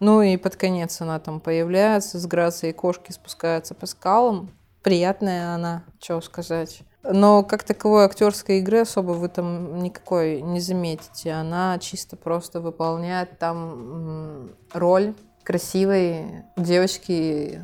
Ну 0.00 0.22
и 0.22 0.36
под 0.36 0.56
конец 0.56 1.00
она 1.00 1.18
там 1.18 1.40
появляется 1.40 2.18
с 2.18 2.26
грацией 2.26 2.72
кошки, 2.72 3.12
спускается 3.12 3.74
по 3.74 3.86
скалам. 3.86 4.50
Приятная 4.82 5.54
она, 5.54 5.84
что 6.00 6.20
сказать. 6.20 6.82
Но 7.02 7.42
как 7.42 7.62
таковой 7.62 8.04
актерской 8.04 8.58
игры 8.58 8.80
особо 8.80 9.12
вы 9.12 9.28
там 9.28 9.82
никакой 9.82 10.42
не 10.42 10.60
заметите. 10.60 11.32
Она 11.32 11.78
чисто 11.78 12.16
просто 12.16 12.60
выполняет 12.60 13.38
там 13.38 14.50
роль 14.72 15.14
красивой 15.44 16.44
девочки 16.56 17.62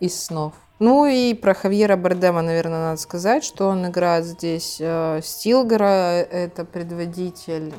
из 0.00 0.24
снов. 0.24 0.54
Ну 0.78 1.06
и 1.06 1.32
про 1.34 1.54
Хавьера 1.54 1.96
Бардема, 1.96 2.42
наверное, 2.42 2.80
надо 2.80 3.00
сказать, 3.00 3.44
что 3.44 3.68
он 3.68 3.86
играет 3.86 4.24
здесь 4.24 4.78
э, 4.80 5.20
Стилгера, 5.22 6.22
это 6.22 6.64
предводитель, 6.64 7.72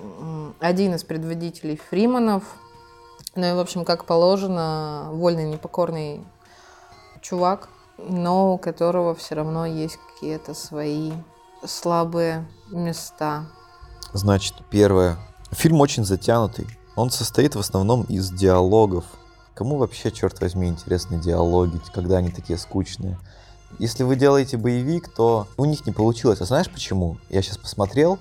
один 0.62 0.95
из 0.95 1.03
предводителей 1.03 1.77
Фриманов, 1.89 2.43
ну 3.36 3.46
и, 3.46 3.54
в 3.54 3.60
общем, 3.60 3.86
как 3.86 4.06
положено, 4.06 5.10
вольный, 5.12 5.50
непокорный 5.50 6.24
чувак, 7.22 7.70
но 7.98 8.54
у 8.54 8.58
которого 8.58 9.16
все 9.16 9.36
равно 9.36 9.66
есть 9.66 9.98
какие-то 9.98 10.54
свои 10.54 11.12
слабые 11.66 12.46
места. 12.70 13.46
Значит, 14.13 14.56
первое. 14.70 15.18
Фильм 15.52 15.82
очень 15.82 16.06
затянутый. 16.06 16.68
Он 16.96 17.10
состоит 17.10 17.56
в 17.56 17.60
основном 17.60 18.04
из 18.04 18.30
диалогов. 18.30 19.06
Кому 19.56 19.78
вообще, 19.78 20.12
черт 20.12 20.40
возьми, 20.42 20.68
интересны 20.68 21.20
диалоги, 21.20 21.80
когда 21.94 22.18
они 22.18 22.30
такие 22.30 22.58
скучные? 22.58 23.18
Если 23.80 24.04
вы 24.04 24.16
делаете 24.16 24.58
боевик, 24.58 25.12
то 25.13 25.48
у 25.58 25.66
них 25.66 25.86
не 25.86 25.92
получилось. 25.92 26.42
А 26.42 26.46
знаешь 26.46 26.70
почему? 26.70 27.18
Я 27.30 27.42
сейчас 27.42 27.58
посмотрел, 27.58 28.20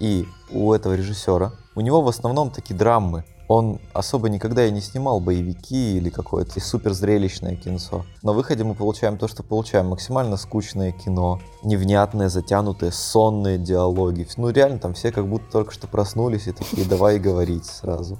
и 0.00 0.26
у 0.50 0.72
этого 0.72 0.94
режиссера, 0.94 1.52
у 1.74 1.80
него 1.80 2.00
в 2.00 2.08
основном 2.08 2.50
такие 2.50 2.74
драмы. 2.74 3.24
Он 3.48 3.78
особо 3.92 4.28
никогда 4.28 4.66
и 4.66 4.72
не 4.72 4.80
снимал 4.80 5.20
боевики 5.20 5.96
или 5.96 6.10
какое-то 6.10 6.60
супер 6.60 6.92
зрелищное 6.92 7.54
кинцо. 7.54 8.04
На 8.22 8.32
выходе 8.32 8.64
мы 8.64 8.74
получаем 8.74 9.18
то, 9.18 9.28
что 9.28 9.44
получаем. 9.44 9.86
Максимально 9.88 10.36
скучное 10.36 10.90
кино, 10.90 11.40
невнятные, 11.62 12.28
затянутые, 12.28 12.90
сонные 12.90 13.56
диалоги. 13.58 14.26
Ну 14.36 14.50
реально 14.50 14.80
там 14.80 14.94
все 14.94 15.12
как 15.12 15.28
будто 15.28 15.50
только 15.50 15.72
что 15.72 15.86
проснулись 15.86 16.48
и 16.48 16.52
такие 16.52 16.86
давай 16.86 17.20
говорить 17.20 17.66
сразу. 17.66 18.18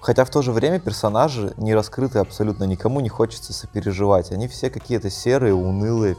Хотя 0.00 0.24
в 0.24 0.30
то 0.30 0.42
же 0.42 0.52
время 0.52 0.80
персонажи 0.80 1.54
не 1.56 1.72
раскрыты 1.72 2.18
абсолютно 2.18 2.64
никому, 2.64 3.00
не 3.00 3.08
хочется 3.08 3.52
сопереживать. 3.52 4.32
Они 4.32 4.48
все 4.48 4.70
какие-то 4.70 5.08
серые, 5.08 5.54
унылые, 5.54 6.16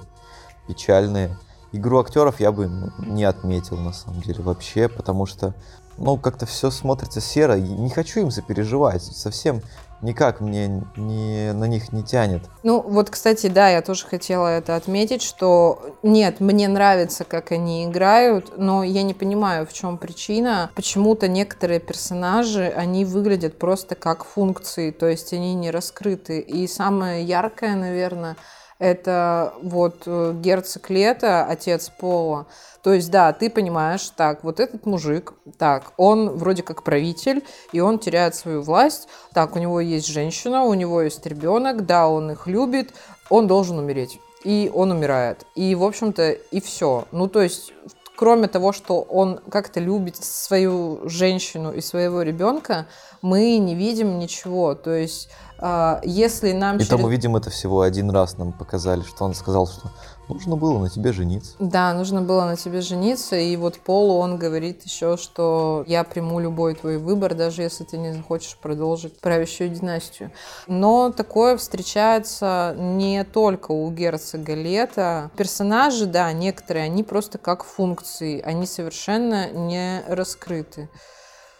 печальные. 0.67 1.37
Игру 1.71 1.99
актеров 1.99 2.39
я 2.39 2.51
бы 2.51 2.71
не 2.99 3.25
отметил 3.25 3.77
на 3.77 3.91
самом 3.91 4.21
деле 4.21 4.41
вообще, 4.41 4.87
потому 4.87 5.25
что 5.25 5.53
ну, 5.97 6.17
как-то 6.17 6.45
все 6.45 6.71
смотрится 6.71 7.21
серо. 7.21 7.57
Не 7.59 7.89
хочу 7.89 8.21
им 8.21 8.31
запереживать. 8.31 9.03
Совсем 9.03 9.61
никак 10.01 10.41
мне 10.41 10.83
не, 10.95 11.53
на 11.53 11.65
них 11.65 11.91
не 11.91 12.03
тянет. 12.03 12.43
Ну, 12.63 12.81
вот, 12.81 13.09
кстати, 13.09 13.47
да, 13.47 13.69
я 13.69 13.81
тоже 13.81 14.05
хотела 14.05 14.47
это 14.47 14.75
отметить, 14.75 15.21
что 15.21 15.81
нет, 16.03 16.39
мне 16.39 16.67
нравится, 16.67 17.23
как 17.23 17.51
они 17.51 17.85
играют, 17.85 18.53
но 18.57 18.83
я 18.83 19.03
не 19.03 19.13
понимаю, 19.13 19.65
в 19.65 19.73
чем 19.73 19.97
причина. 19.97 20.69
Почему-то 20.75 21.27
некоторые 21.27 21.79
персонажи, 21.79 22.71
они 22.75 23.05
выглядят 23.05 23.57
просто 23.57 23.95
как 23.95 24.25
функции, 24.25 24.91
то 24.91 25.07
есть 25.07 25.33
они 25.33 25.55
не 25.55 25.71
раскрыты. 25.71 26.39
И 26.39 26.67
самое 26.67 27.23
яркое, 27.23 27.75
наверное, 27.75 28.35
это 28.79 29.53
вот 29.61 30.03
э, 30.05 30.33
герцог 30.35 30.89
Лето, 30.89 31.45
отец 31.45 31.89
Пола. 31.89 32.45
То 32.83 32.93
есть, 32.93 33.09
да, 33.09 33.33
ты 33.33 33.49
понимаешь, 33.49 34.09
так, 34.15 34.43
вот 34.43 34.59
этот 34.59 34.85
мужик, 34.85 35.33
так, 35.57 35.93
он 35.97 36.29
вроде 36.37 36.61
как 36.61 36.83
правитель, 36.83 37.43
и 37.71 37.79
он 37.79 37.99
теряет 37.99 38.35
свою 38.35 38.61
власть, 38.61 39.07
так, 39.33 39.55
у 39.55 39.59
него 39.59 39.79
есть 39.79 40.07
женщина, 40.07 40.63
у 40.63 40.73
него 40.73 41.01
есть 41.01 41.25
ребенок, 41.25 41.85
да, 41.85 42.07
он 42.07 42.31
их 42.31 42.47
любит, 42.47 42.93
он 43.29 43.47
должен 43.47 43.79
умереть. 43.79 44.19
И 44.43 44.69
он 44.71 44.91
умирает. 44.91 45.45
И, 45.55 45.73
в 45.73 45.83
общем-то, 45.83 46.31
и 46.31 46.61
все. 46.61 47.05
Ну, 47.11 47.27
то 47.27 47.41
есть, 47.41 47.73
кроме 48.15 48.47
того, 48.47 48.71
что 48.71 49.01
он 49.01 49.39
как-то 49.49 49.79
любит 49.79 50.17
свою 50.17 51.07
женщину 51.07 51.71
и 51.71 51.81
своего 51.81 52.21
ребенка, 52.21 52.87
мы 53.21 53.57
не 53.57 53.75
видим 53.75 54.19
ничего. 54.19 54.75
То 54.75 54.91
есть, 54.91 55.29
а, 55.59 55.99
если 56.03 56.51
нам... 56.51 56.77
И 56.77 56.79
через... 56.79 56.89
то 56.89 56.97
мы 56.97 57.11
видим 57.11 57.35
это 57.35 57.49
всего 57.49 57.81
один 57.81 58.09
раз, 58.09 58.37
нам 58.37 58.53
показали, 58.53 59.01
что 59.01 59.25
он 59.25 59.33
сказал, 59.33 59.67
что 59.67 59.91
нужно 60.29 60.55
было 60.55 60.79
на 60.79 60.89
тебе 60.89 61.11
жениться. 61.13 61.53
Да, 61.59 61.93
нужно 61.93 62.21
было 62.21 62.45
на 62.45 62.55
тебе 62.55 62.81
жениться, 62.81 63.35
и 63.35 63.55
вот 63.55 63.79
Полу 63.79 64.17
он 64.17 64.37
говорит 64.37 64.83
еще, 64.83 65.17
что 65.17 65.83
я 65.87 66.03
приму 66.03 66.39
любой 66.39 66.75
твой 66.75 66.97
выбор, 66.97 67.35
даже 67.35 67.61
если 67.61 67.83
ты 67.83 67.97
не 67.97 68.13
захочешь 68.13 68.57
продолжить 68.57 69.19
правящую 69.19 69.69
династию. 69.69 70.31
Но 70.67 71.11
такое 71.11 71.57
встречается 71.57 72.75
не 72.77 73.23
только 73.23 73.71
у 73.71 73.89
герцога 73.91 74.53
Лета. 74.53 75.31
Персонажи, 75.37 76.05
да, 76.05 76.31
некоторые, 76.31 76.85
они 76.85 77.03
просто 77.03 77.37
как 77.37 77.63
функции, 77.63 78.41
они 78.41 78.65
совершенно 78.65 79.49
не 79.51 80.03
раскрыты. 80.07 80.89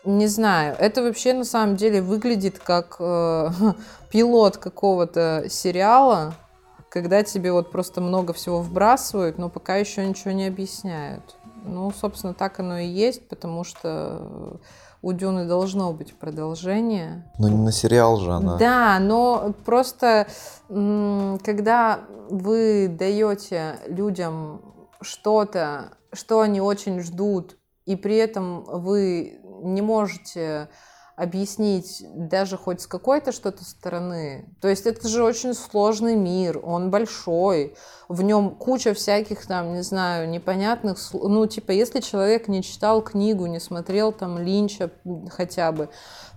Не 0.05 0.27
знаю, 0.27 0.75
это 0.77 1.01
вообще 1.01 1.34
на 1.34 1.45
самом 1.45 1.77
деле 1.77 2.00
выглядит 2.00 2.60
как 2.60 2.98
э, 3.00 3.50
пилот 4.12 4.57
какого-то 4.57 5.45
сериала, 5.50 6.36
когда 6.96 7.24
тебе 7.24 7.52
вот 7.52 7.72
просто 7.72 8.00
много 8.00 8.32
всего 8.32 8.62
вбрасывают, 8.62 9.38
но 9.38 9.50
пока 9.50 9.75
еще 9.75 10.08
ничего 10.08 10.32
не 10.32 10.48
объясняют. 10.48 11.36
Ну, 11.66 11.92
собственно, 11.92 12.34
так 12.34 12.62
оно 12.62 12.78
и 12.78 12.88
есть, 12.88 13.28
потому 13.28 13.66
что 13.66 14.62
у 15.02 15.12
Дюны 15.12 15.44
должно 15.44 15.92
быть 15.92 16.18
продолжение. 16.18 17.30
Но 17.38 17.50
не 17.50 17.58
на 17.58 17.74
сериал 17.74 18.16
же 18.18 18.32
она. 18.32 18.56
Да, 18.56 18.98
но 19.02 19.54
просто 19.66 20.28
когда 20.70 22.00
вы 22.30 22.88
даете 22.88 23.75
людям 23.88 24.62
что-то, 25.02 25.98
что 26.14 26.40
они 26.40 26.62
очень 26.62 27.02
ждут, 27.02 27.58
и 27.86 27.98
при 27.98 28.16
этом 28.16 28.64
вы 28.64 29.42
не 29.64 29.82
можете 29.82 30.70
объяснить 31.15 32.03
даже 32.13 32.57
хоть 32.57 32.81
с 32.81 32.88
какой-то 32.88 33.31
что-то 33.31 33.63
стороны. 33.63 34.45
То 34.62 34.67
есть 34.67 34.86
это 34.86 35.07
же 35.07 35.24
очень 35.24 35.53
сложный 35.53 36.15
мир, 36.15 36.60
он 36.62 36.91
большой, 36.91 37.75
в 38.10 38.22
нем 38.22 38.51
куча 38.51 38.93
всяких 38.93 39.45
там, 39.45 39.74
не 39.74 39.81
знаю, 39.81 40.29
непонятных, 40.29 40.98
ну 41.13 41.45
типа 41.48 41.72
если 41.72 42.01
человек 42.01 42.48
не 42.48 42.62
читал 42.62 43.01
книгу, 43.01 43.45
не 43.45 43.60
смотрел 43.60 44.12
там 44.12 44.39
Линча 44.39 44.91
хотя 45.29 45.72
бы, 45.72 45.89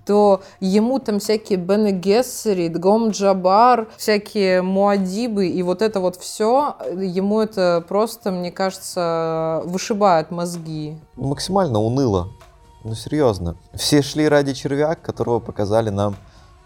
то 0.06 0.42
ему 0.60 1.00
там 1.00 1.18
всякие 1.18 1.58
Бене 1.58 1.92
Гессери, 1.92 2.68
Дгом 2.68 3.10
Джабар, 3.10 3.88
всякие 3.96 4.62
Муадибы, 4.62 5.48
и 5.48 5.62
вот 5.62 5.82
это 5.82 6.00
вот 6.00 6.16
все, 6.16 6.76
ему 6.94 7.40
это 7.40 7.84
просто, 7.86 8.30
мне 8.30 8.50
кажется, 8.50 9.60
вышибает 9.66 10.30
мозги. 10.30 10.96
Максимально 11.16 11.80
уныло 11.80 12.28
Ну, 12.84 12.94
серьезно. 12.94 13.56
Все 13.74 14.02
шли 14.02 14.28
ради 14.28 14.54
червяк, 14.54 15.02
которого 15.02 15.40
показали 15.40 15.90
нам 15.90 16.16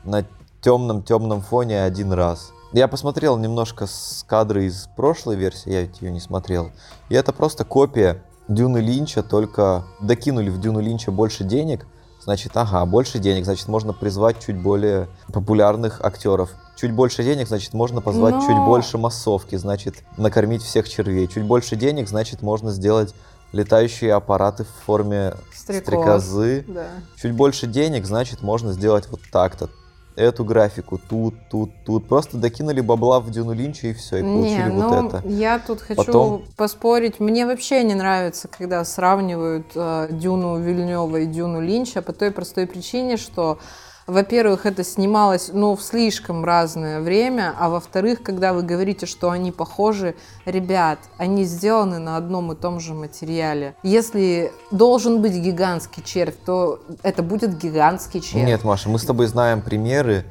на 0.04 0.24
темном-темном 0.60 1.40
фоне 1.40 1.82
один 1.82 2.12
раз. 2.12 2.52
Я 2.72 2.88
посмотрел 2.88 3.36
немножко 3.38 3.86
с 3.86 4.24
кадры 4.26 4.64
из 4.66 4.88
прошлой 4.96 5.36
версии, 5.36 5.72
я 5.72 5.82
ведь 5.82 6.00
ее 6.00 6.10
не 6.10 6.20
смотрел. 6.20 6.70
И 7.08 7.14
это 7.14 7.32
просто 7.32 7.64
копия 7.64 8.22
Дюны 8.48 8.78
Линча, 8.78 9.22
только 9.22 9.84
докинули 10.00 10.50
в 10.50 10.60
Дюну 10.60 10.80
Линча 10.80 11.10
больше 11.10 11.44
денег. 11.44 11.86
Значит, 12.22 12.52
ага, 12.54 12.86
больше 12.86 13.18
денег, 13.18 13.44
значит, 13.44 13.68
можно 13.68 13.92
призвать 13.92 14.38
чуть 14.44 14.60
более 14.60 15.08
популярных 15.32 16.00
актеров. 16.02 16.50
Чуть 16.76 16.92
больше 16.92 17.24
денег, 17.24 17.48
значит, 17.48 17.74
можно 17.74 18.00
позвать 18.00 18.34
Но- 18.34 18.40
чуть 18.40 18.56
больше 18.64 18.96
массовки, 18.96 19.56
значит, 19.56 19.96
накормить 20.16 20.62
всех 20.62 20.88
червей. 20.88 21.26
Чуть 21.26 21.44
больше 21.44 21.76
денег, 21.76 22.08
значит, 22.08 22.42
можно 22.42 22.70
сделать 22.70 23.14
летающие 23.52 24.12
аппараты 24.14 24.64
в 24.64 24.84
форме 24.84 25.34
Стрекоз. 25.54 25.82
стрекозы. 25.84 26.64
Да. 26.68 26.86
Чуть 27.20 27.32
больше 27.32 27.66
денег, 27.66 28.04
значит, 28.06 28.42
можно 28.42 28.72
сделать 28.72 29.08
вот 29.10 29.20
так-то. 29.30 29.68
Эту 30.14 30.44
графику 30.44 30.98
тут, 31.08 31.34
тут, 31.50 31.70
тут. 31.86 32.06
Просто 32.06 32.36
докинули 32.36 32.82
бабла 32.82 33.18
в 33.20 33.30
Дюну 33.30 33.54
Линча 33.54 33.86
и 33.86 33.94
все, 33.94 34.18
и 34.18 34.22
получили 34.22 34.64
Не, 34.64 34.70
вот 34.70 34.90
ну, 34.90 35.08
это. 35.08 35.22
я 35.26 35.58
тут 35.58 35.80
хочу 35.80 36.04
Потом- 36.04 36.44
поспорить. 36.54 37.18
Мне 37.18 37.46
вообще 37.46 37.82
не 37.82 37.94
нравится, 37.94 38.46
когда 38.48 38.84
сравнивают 38.84 39.68
э, 39.74 40.08
Дюну 40.10 40.58
Вильнева 40.60 41.16
и 41.16 41.24
Дюну 41.26 41.62
Линча 41.62 42.02
по 42.02 42.12
той 42.12 42.30
простой 42.30 42.66
причине, 42.66 43.16
что, 43.16 43.58
во-первых, 44.06 44.66
это 44.66 44.84
снималось, 44.84 45.50
ну, 45.52 45.76
в 45.76 45.82
слишком 45.82 46.44
разное 46.44 47.00
время, 47.00 47.54
а 47.58 47.68
во-вторых, 47.68 48.22
когда 48.22 48.52
вы 48.52 48.62
говорите, 48.62 49.06
что 49.06 49.30
они 49.30 49.52
похожи, 49.52 50.14
ребят, 50.44 50.98
они 51.18 51.44
сделаны 51.44 51.98
на 51.98 52.16
одном 52.16 52.52
и 52.52 52.56
том 52.56 52.80
же 52.80 52.94
материале. 52.94 53.74
Если 53.82 54.52
должен 54.70 55.22
быть 55.22 55.34
гигантский 55.34 56.02
червь, 56.02 56.36
то 56.44 56.80
это 57.02 57.22
будет 57.22 57.58
гигантский 57.58 58.20
червь. 58.20 58.44
Нет, 58.44 58.64
Маша, 58.64 58.88
мы 58.88 58.98
с 58.98 59.04
тобой 59.04 59.26
знаем 59.26 59.62
примеры 59.62 60.24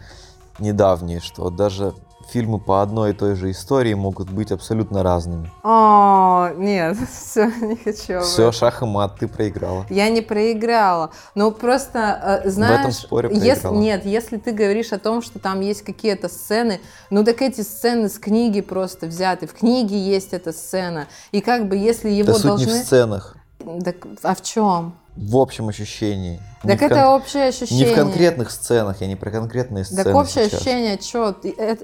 недавние, 0.60 1.20
что 1.20 1.50
даже 1.50 1.94
фильмы 2.30 2.60
по 2.60 2.82
одной 2.82 3.12
и 3.12 3.14
той 3.14 3.36
же 3.36 3.52
истории 3.52 3.94
могут 3.94 4.30
быть 4.30 4.52
абсолютно 4.52 5.04
разными. 5.04 5.50
О, 5.64 6.50
нет, 6.58 6.98
все, 7.12 7.46
не 7.46 7.76
хочу. 7.76 8.22
Все, 8.22 8.44
этом. 8.44 8.52
шах 8.52 8.82
и 8.82 8.86
мат, 8.86 9.18
ты 9.20 9.28
проиграла. 9.28 9.86
Я 9.90 10.10
не 10.10 10.22
проиграла. 10.22 11.12
Но 11.36 11.52
просто, 11.52 12.42
э, 12.44 12.50
знаешь, 12.50 12.96
споре 12.96 13.30
если, 13.34 13.70
нет, 13.70 14.06
если 14.06 14.38
ты 14.38 14.52
говоришь 14.52 14.92
о 14.92 15.00
том, 15.00 15.22
что 15.22 15.40
там 15.40 15.62
есть 15.62 15.82
какие-то 15.82 16.30
сцены, 16.30 16.82
ну 17.10 17.24
так 17.24 17.42
эти 17.42 17.62
сцены 17.62 18.10
с 18.10 18.18
книги 18.18 18.62
просто 18.62 19.08
взяты. 19.08 19.48
В 19.48 19.54
книге 19.54 19.98
есть 19.98 20.34
эта 20.34 20.52
сцена. 20.52 21.08
И 21.32 21.42
как 21.42 21.68
бы 21.68 21.76
если 21.76 22.10
его 22.10 22.28
Да 22.28 22.34
суть 22.34 22.44
должны... 22.44 22.66
не 22.66 22.72
в 22.72 22.84
сценах, 22.84 23.36
Так, 23.84 23.96
а 24.24 24.36
в 24.36 24.42
чем? 24.42 24.96
В 25.16 25.38
общем 25.38 25.68
ощущении. 25.70 26.40
Не 26.64 26.70
Так 26.72 26.80
в 26.80 26.84
это 26.84 26.96
кон- 26.96 27.22
общее 27.22 27.46
ощущение. 27.50 27.86
Не 27.88 27.92
в 27.92 27.96
конкретных 27.96 28.52
сценах, 28.52 29.02
я 29.02 29.08
не 29.08 29.16
про 29.16 29.32
конкретные 29.32 29.84
сцены 29.84 30.04
Так 30.04 30.16
общее 30.16 30.46
сейчас. 30.46 30.62
ощущение, 30.62 31.00
что 31.02 31.36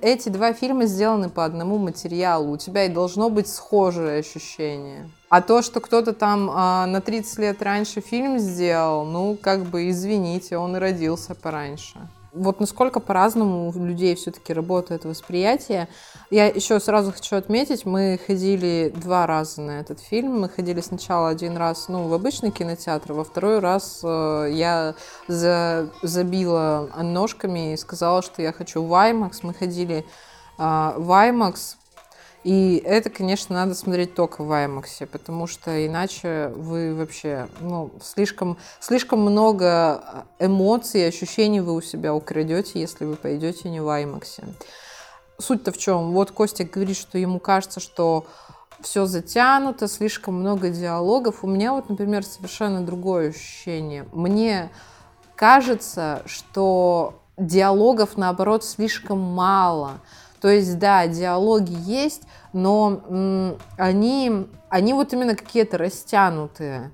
эти 0.02 0.30
два 0.30 0.54
фильма 0.54 0.86
сделаны 0.86 1.30
по 1.30 1.44
одному 1.44 1.78
материалу. 1.78 2.52
У 2.54 2.58
тебя 2.58 2.86
и 2.86 2.90
должно 2.90 3.30
быть 3.30 3.48
схожее 3.48 4.20
ощущение. 4.20 5.10
А 5.30 5.42
то, 5.42 5.62
что 5.62 5.82
кто-то 5.82 6.14
там 6.14 6.50
а, 6.54 6.86
на 6.86 7.02
30 7.02 7.40
лет 7.40 7.62
раньше 7.62 8.00
фильм 8.02 8.40
сделал, 8.40 9.04
ну, 9.04 9.38
как 9.42 9.64
бы, 9.66 9.90
извините, 9.90 10.58
он 10.58 10.78
и 10.78 10.80
родился 10.80 11.36
пораньше. 11.36 11.98
Вот 12.38 12.60
насколько 12.60 13.00
по-разному 13.00 13.70
у 13.70 13.86
людей 13.86 14.16
все-таки 14.16 14.54
работает 14.54 15.06
восприятие. 15.06 15.88
Я 16.30 16.48
еще 16.48 16.80
сразу 16.80 17.12
хочу 17.12 17.36
отметить, 17.36 17.86
мы 17.86 18.20
ходили 18.26 18.94
два 18.96 19.26
раза 19.28 19.62
на 19.62 19.80
этот 19.80 20.00
фильм. 20.00 20.42
Мы 20.42 20.50
ходили 20.50 20.82
сначала 20.82 21.30
один 21.30 21.56
раз 21.58 21.88
ну, 21.88 22.08
в 22.08 22.14
обычный 22.14 22.52
кинотеатр, 22.52 23.14
во 23.14 23.24
второй 23.24 23.60
раз 23.60 24.02
э, 24.04 24.50
я 24.52 24.96
за- 25.28 25.90
забила 26.02 26.90
ножками 27.02 27.74
и 27.74 27.78
сказала, 27.78 28.22
что 28.22 28.42
я 28.42 28.52
хочу 28.52 28.84
в 28.84 28.92
IMAX. 28.94 29.40
Мы 29.44 29.54
ходили 29.54 30.06
а, 30.58 30.96
в 30.98 31.12
IMAX, 31.12 31.77
и 32.48 32.82
это, 32.86 33.10
конечно, 33.10 33.56
надо 33.56 33.76
смотреть 33.76 34.16
только 34.16 34.42
в 34.42 34.50
IMAX, 34.50 35.06
потому 35.06 35.48
что 35.48 35.86
иначе 35.86 36.48
вы 36.56 36.96
вообще, 36.96 37.50
ну, 37.60 37.92
слишком, 38.02 38.58
слишком 38.80 39.20
много 39.20 40.26
эмоций 40.40 41.02
и 41.02 41.04
ощущений 41.04 41.60
вы 41.60 41.74
у 41.74 41.82
себя 41.82 42.16
украдете, 42.16 42.80
если 42.80 43.04
вы 43.04 43.18
пойдете 43.18 43.70
не 43.70 43.82
в 43.82 43.88
IMAX. 43.88 44.46
Суть-то 45.38 45.74
в 45.74 45.78
чем? 45.78 46.14
Вот 46.14 46.32
Костик 46.32 46.72
говорит, 46.72 46.96
что 46.96 47.18
ему 47.18 47.42
кажется, 47.42 47.82
что 47.82 48.26
все 48.80 49.06
затянуто, 49.08 49.90
слишком 49.90 50.36
много 50.36 50.70
диалогов. 50.70 51.44
У 51.44 51.48
меня 51.48 51.74
вот, 51.74 51.90
например, 51.90 52.24
совершенно 52.24 52.80
другое 52.80 53.32
ощущение. 53.32 54.08
Мне 54.14 54.70
кажется, 55.36 56.22
что 56.26 57.22
диалогов, 57.36 58.16
наоборот, 58.16 58.64
слишком 58.64 59.20
мало. 59.20 60.00
То 60.42 60.50
есть, 60.50 60.78
да, 60.78 61.08
диалоги 61.08 61.76
есть, 61.90 62.24
но 62.54 63.58
они, 63.78 64.48
они 64.70 64.94
вот 64.94 65.14
именно 65.14 65.36
какие-то 65.36 65.78
растянутые. 65.78 66.92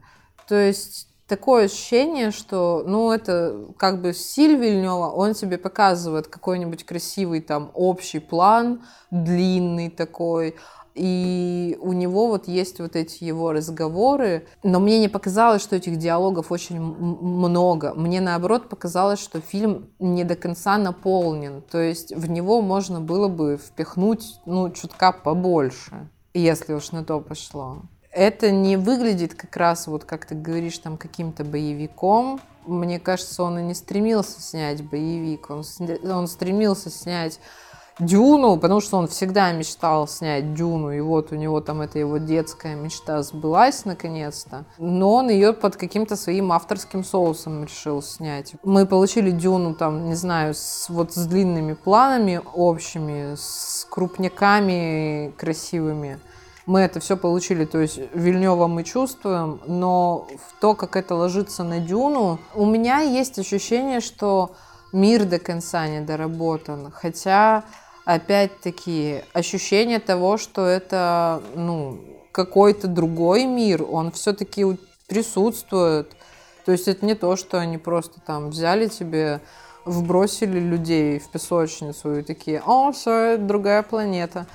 То 0.47 0.55
есть 0.55 1.07
такое 1.27 1.65
ощущение, 1.65 2.31
что, 2.31 2.83
ну, 2.85 3.11
это 3.11 3.67
как 3.77 4.01
бы 4.01 4.13
стиль 4.13 4.55
Вильнева, 4.55 5.09
он 5.09 5.33
тебе 5.33 5.57
показывает 5.57 6.27
какой-нибудь 6.27 6.85
красивый 6.85 7.41
там 7.41 7.71
общий 7.73 8.19
план, 8.19 8.83
длинный 9.11 9.89
такой, 9.89 10.55
и 10.95 11.77
у 11.81 11.93
него 11.93 12.27
вот 12.27 12.47
есть 12.47 12.79
вот 12.79 12.95
эти 12.95 13.23
его 13.23 13.51
разговоры, 13.51 14.47
но 14.61 14.79
мне 14.79 14.99
не 14.99 15.07
показалось, 15.07 15.61
что 15.61 15.75
этих 15.75 15.97
диалогов 15.97 16.51
очень 16.51 16.79
много. 16.79 17.93
Мне 17.95 18.21
наоборот 18.21 18.69
показалось, 18.69 19.19
что 19.19 19.41
фильм 19.41 19.89
не 19.99 20.23
до 20.23 20.35
конца 20.35 20.77
наполнен. 20.77 21.63
То 21.63 21.79
есть 21.79 22.15
в 22.15 22.29
него 22.29 22.61
можно 22.61 23.01
было 23.01 23.27
бы 23.27 23.57
впихнуть, 23.57 24.39
ну, 24.45 24.69
чутка 24.69 25.11
побольше, 25.11 26.09
если 26.33 26.73
уж 26.73 26.91
на 26.91 27.03
то 27.03 27.19
пошло. 27.19 27.81
Это 28.13 28.51
не 28.51 28.77
выглядит 28.77 29.33
как 29.33 29.57
раз, 29.57 29.87
вот 29.87 30.05
как 30.05 30.25
ты 30.25 30.35
говоришь, 30.35 30.77
там 30.77 30.97
каким-то 30.97 31.43
боевиком. 31.43 32.39
Мне 32.65 32.99
кажется, 32.99 33.43
он 33.43 33.59
и 33.59 33.63
не 33.63 33.73
стремился 33.73 34.39
снять 34.39 34.83
боевик. 34.83 35.49
Он, 35.49 35.63
он 36.03 36.27
стремился 36.27 36.91
снять 36.91 37.39
Дюну, 37.99 38.57
потому 38.57 38.81
что 38.81 38.97
он 38.97 39.07
всегда 39.07 39.51
мечтал 39.51 40.07
снять 40.07 40.55
Дюну, 40.55 40.91
и 40.91 40.99
вот 40.99 41.31
у 41.31 41.35
него 41.35 41.61
там 41.61 41.81
эта 41.81 41.99
его 41.99 42.17
детская 42.17 42.75
мечта 42.75 43.21
сбылась 43.21 43.85
наконец-то. 43.85 44.65
Но 44.77 45.13
он 45.13 45.29
ее 45.29 45.53
под 45.53 45.75
каким-то 45.75 46.15
своим 46.15 46.51
авторским 46.51 47.03
соусом 47.03 47.63
решил 47.63 48.01
снять. 48.01 48.53
Мы 48.63 48.87
получили 48.87 49.29
Дюну 49.29 49.75
там, 49.75 50.05
не 50.05 50.15
знаю, 50.15 50.55
с, 50.55 50.87
вот 50.89 51.13
с 51.13 51.25
длинными 51.27 51.73
планами 51.73 52.41
общими, 52.53 53.35
с 53.35 53.85
крупняками 53.89 55.31
красивыми. 55.37 56.19
Мы 56.65 56.79
это 56.79 57.01
все 57.01 57.17
получили, 57.17 57.65
то 57.65 57.79
есть 57.79 57.99
Вильнева 58.13 58.67
мы 58.67 58.83
чувствуем, 58.83 59.59
но 59.65 60.27
в 60.47 60.61
то, 60.61 60.75
как 60.75 60.95
это 60.95 61.13
ложится 61.13 61.63
на 61.63 61.79
Дюну, 61.79 62.39
у 62.55 62.65
меня 62.65 63.01
есть 63.01 63.37
ощущение, 63.37 63.99
что 63.99 64.55
мир 64.93 65.25
до 65.25 65.39
конца 65.39 65.87
не 65.87 65.99
доработан. 65.99 66.89
Хотя, 66.91 67.65
опять-таки, 68.05 69.23
ощущение 69.33 69.99
того, 69.99 70.37
что 70.37 70.65
это, 70.65 71.43
ну, 71.55 71.99
какой-то 72.31 72.87
другой 72.87 73.45
мир, 73.45 73.83
он 73.83 74.11
все-таки 74.11 74.65
присутствует. 75.07 76.15
То 76.65 76.71
есть 76.71 76.87
это 76.87 77.05
не 77.05 77.15
то, 77.15 77.35
что 77.35 77.59
они 77.59 77.77
просто 77.77 78.21
там 78.21 78.49
взяли 78.51 78.87
тебе, 78.87 79.41
вбросили 79.85 80.59
людей 80.59 81.19
в 81.19 81.29
песочницу 81.29 82.19
и 82.19 82.23
такие, 82.23 82.61
о, 82.65 82.91
все, 82.93 83.37
другая 83.37 83.83
планета. 83.83 84.47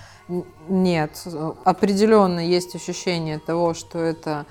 Нет, 0.69 1.27
определенно 1.65 2.41
есть 2.41 2.75
ощущение 2.75 3.39
того, 3.39 3.75
что 3.75 3.99
это 3.99 4.47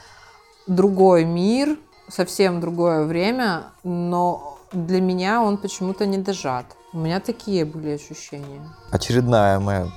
другой 0.65 1.25
мир, 1.25 1.77
совсем 2.09 2.59
другое 2.59 3.05
время, 3.05 3.65
но 3.83 4.57
для 4.71 5.01
меня 5.01 5.41
он 5.41 5.57
почему-то 5.57 6.05
не 6.05 6.17
дожат. 6.17 6.65
У 6.93 6.97
меня 6.97 7.19
такие 7.19 7.65
были 7.65 7.91
ощущения. 7.91 8.61
Очередная 8.91 9.59
моя 9.59 9.87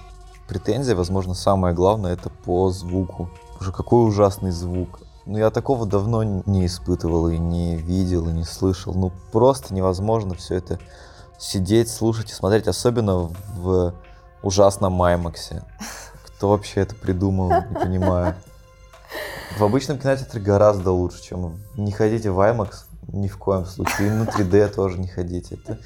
претензия, 0.48 0.94
возможно, 0.94 1.34
самое 1.34 1.74
главное, 1.74 2.12
это 2.12 2.30
по 2.30 2.70
звуку. 2.70 3.30
Уже 3.60 3.72
какой 3.72 4.06
ужасный 4.06 4.50
звук. 4.50 5.00
Ну, 5.26 5.38
я 5.38 5.50
такого 5.50 5.86
давно 5.86 6.22
не 6.24 6.66
испытывал 6.66 7.28
и 7.28 7.38
не 7.38 7.76
видел, 7.76 8.28
и 8.28 8.32
не 8.32 8.44
слышал. 8.44 8.94
Ну, 8.94 9.12
просто 9.32 9.72
невозможно 9.74 10.34
все 10.34 10.56
это 10.56 10.80
сидеть, 11.38 11.88
слушать 11.88 12.30
и 12.30 12.34
смотреть, 12.34 12.66
особенно 12.66 13.30
в 13.56 13.94
ужасном 14.42 14.92
Маймаксе. 14.92 15.62
Кто 16.26 16.50
вообще 16.50 16.80
это 16.80 16.94
придумал, 16.94 17.50
не 17.50 17.74
понимаю. 17.74 18.34
В 19.58 19.64
обычном 19.64 19.98
кинотеатре 19.98 20.40
гораздо 20.40 20.92
лучше, 20.92 21.22
чем... 21.22 21.58
Не 21.76 21.92
ходите 21.92 22.30
в 22.30 22.38
IMAX 22.38 22.84
ни 23.12 23.28
в 23.28 23.36
коем 23.36 23.66
случае. 23.66 24.08
И 24.08 24.10
на 24.10 24.22
3D 24.22 24.68
тоже 24.68 24.98
не 24.98 25.08
ходите. 25.08 25.56
Это 25.56 25.78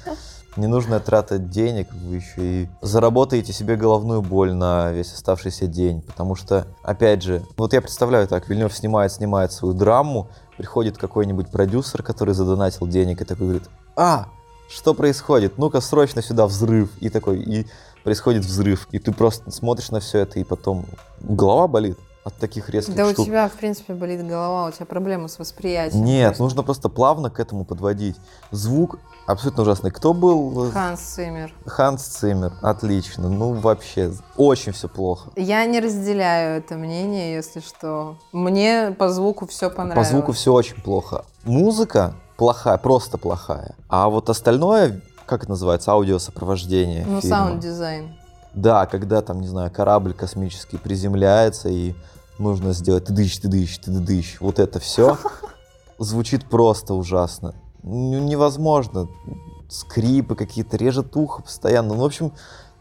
ненужная 0.57 0.99
трата 0.99 1.37
денег, 1.37 1.87
вы 1.91 2.17
еще 2.17 2.33
и 2.37 2.69
заработаете 2.81 3.51
себе 3.53 3.75
головную 3.75 4.21
боль 4.21 4.53
на 4.53 4.91
весь 4.91 5.13
оставшийся 5.13 5.67
день. 5.67 6.01
Потому 6.01 6.35
что, 6.35 6.67
опять 6.83 7.23
же, 7.23 7.43
вот 7.57 7.73
я 7.73 7.81
представляю 7.81 8.27
так, 8.27 8.47
Вильнев 8.47 8.73
снимает, 8.73 9.11
снимает 9.11 9.51
свою 9.51 9.73
драму, 9.73 10.29
приходит 10.57 10.97
какой-нибудь 10.97 11.49
продюсер, 11.49 12.03
который 12.03 12.33
задонатил 12.33 12.87
денег 12.87 13.21
и 13.21 13.25
такой 13.25 13.47
говорит, 13.47 13.69
а, 13.95 14.27
что 14.69 14.93
происходит? 14.93 15.57
Ну-ка, 15.57 15.81
срочно 15.81 16.21
сюда 16.21 16.47
взрыв. 16.47 16.89
И 16.99 17.09
такой, 17.09 17.39
и 17.39 17.67
происходит 18.05 18.45
взрыв. 18.45 18.87
И 18.91 18.99
ты 18.99 19.11
просто 19.11 19.51
смотришь 19.51 19.89
на 19.91 19.99
все 19.99 20.19
это, 20.19 20.39
и 20.39 20.43
потом 20.45 20.85
голова 21.19 21.67
болит 21.67 21.97
от 22.23 22.35
таких 22.37 22.69
резких 22.69 22.95
Да 22.95 23.05
штук. 23.11 23.19
у 23.19 23.25
тебя, 23.25 23.47
в 23.49 23.53
принципе, 23.53 23.93
болит 23.93 24.25
голова, 24.25 24.67
у 24.67 24.71
тебя 24.71 24.85
проблемы 24.85 25.27
с 25.27 25.37
восприятием. 25.37 26.03
Нет, 26.05 26.27
просто. 26.29 26.43
нужно 26.43 26.63
просто 26.63 26.89
плавно 26.89 27.29
к 27.29 27.39
этому 27.39 27.65
подводить. 27.65 28.15
Звук 28.51 28.97
абсолютно 29.27 29.63
ужасный. 29.63 29.91
Кто 29.91 30.13
был? 30.13 30.71
Ханс 30.71 31.01
Циммер. 31.01 31.51
Ханс 31.65 32.03
Циммер. 32.03 32.53
Отлично. 32.61 33.27
Ну, 33.29 33.53
вообще, 33.53 34.11
очень 34.37 34.71
все 34.71 34.87
плохо. 34.87 35.31
Я 35.35 35.65
не 35.65 35.79
разделяю 35.79 36.59
это 36.59 36.75
мнение, 36.75 37.33
если 37.35 37.59
что. 37.59 38.17
Мне 38.31 38.95
по 38.97 39.09
звуку 39.09 39.45
все 39.47 39.69
По 39.69 39.77
понравилось. 39.77 40.09
звуку 40.09 40.31
все 40.31 40.51
очень 40.53 40.81
плохо. 40.81 41.25
Музыка 41.43 42.15
плохая, 42.37 42.77
просто 42.77 43.17
плохая. 43.19 43.75
А 43.87 44.09
вот 44.09 44.29
остальное, 44.31 45.01
как 45.25 45.41
это 45.43 45.51
называется, 45.51 45.91
аудиосопровождение 45.91 47.05
Ну, 47.05 47.21
фильма. 47.21 47.35
саунд-дизайн. 47.37 48.15
Да, 48.53 48.85
когда 48.85 49.21
там, 49.21 49.41
не 49.41 49.47
знаю, 49.47 49.69
корабль 49.71 50.13
космический 50.13 50.77
приземляется 50.77 51.69
и 51.69 51.93
нужно 52.39 52.73
сделать 52.73 53.05
тыдыщ, 53.05 53.39
тыдыщ, 53.39 53.79
тыдыщ. 53.79 54.37
Вот 54.39 54.59
это 54.59 54.79
все 54.79 55.17
звучит 55.99 56.45
просто 56.49 56.93
ужасно. 56.93 57.53
Невозможно. 57.83 59.07
Скрипы 59.69 60.35
какие-то, 60.35 60.77
режет 60.77 61.15
ухо 61.15 61.41
постоянно. 61.41 61.95
Ну, 61.95 62.01
в 62.01 62.05
общем, 62.05 62.31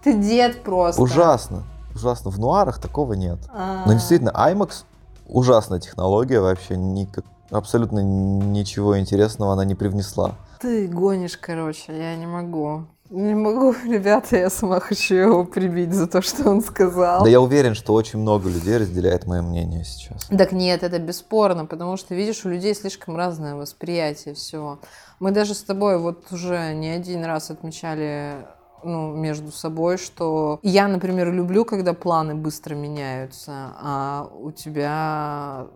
Ты 0.03 0.13
дед 0.15 0.63
просто. 0.63 1.01
ужасно. 1.01 1.65
Ужасно. 1.95 2.31
В 2.31 2.39
нуарах 2.39 2.79
такого 2.79 3.15
нет. 3.15 3.39
А. 3.53 3.85
Но 3.87 3.93
действительно, 3.95 4.31
IMAX 4.31 4.85
ужасная 5.27 5.81
технология 5.81 6.41
вообще. 6.41 6.77
Никак, 6.77 7.25
абсолютно 7.51 8.01
ничего 8.01 8.99
интересного 8.99 9.53
она 9.55 9.65
не 9.65 9.75
привнесла. 9.75 10.33
Ты 10.65 10.89
гонишь, 10.89 11.37
короче, 11.37 11.95
я 11.95 12.17
не 12.17 12.27
могу. 12.27 12.87
Не 13.11 13.35
могу, 13.35 13.75
ребята, 13.85 14.39
я 14.39 14.49
сама 14.49 14.81
хочу 14.81 15.15
его 15.15 15.45
прибить 15.45 15.93
за 15.93 16.07
то, 16.07 16.23
что 16.23 16.49
он 16.49 16.63
сказал. 16.63 17.23
Да 17.23 17.29
я 17.29 17.43
уверен, 17.43 17.75
что 17.75 17.93
очень 17.93 18.19
много 18.19 18.49
людей 18.49 18.79
разделяет 18.79 19.27
мое 19.27 19.43
мнение 19.43 19.85
сейчас. 19.85 20.25
Так 20.25 20.53
нет, 20.53 20.83
это 20.83 20.99
бесспорно, 20.99 21.67
потому 21.67 21.99
что, 21.99 22.15
видишь, 22.15 22.47
у 22.47 22.49
людей 22.49 22.75
слишком 22.75 23.15
разное 23.15 23.57
восприятие 23.57 24.33
всего. 24.33 24.79
Мы 25.21 25.33
даже 25.33 25.53
с 25.53 25.63
тобой 25.63 25.99
вот 25.99 26.33
уже 26.33 26.73
не 26.73 26.89
один 26.89 27.27
раз 27.27 27.51
отмечали 27.51 28.47
ну, 28.83 29.15
между 29.15 29.53
собой, 29.53 29.99
что 29.99 30.61
я, 30.63 30.89
например, 30.89 31.31
люблю, 31.31 31.67
когда 31.67 31.93
планы 31.93 32.35
быстро 32.35 32.75
меняются, 32.75 33.53
а 33.83 34.31
у 34.33 34.51
тебя, 34.51 35.67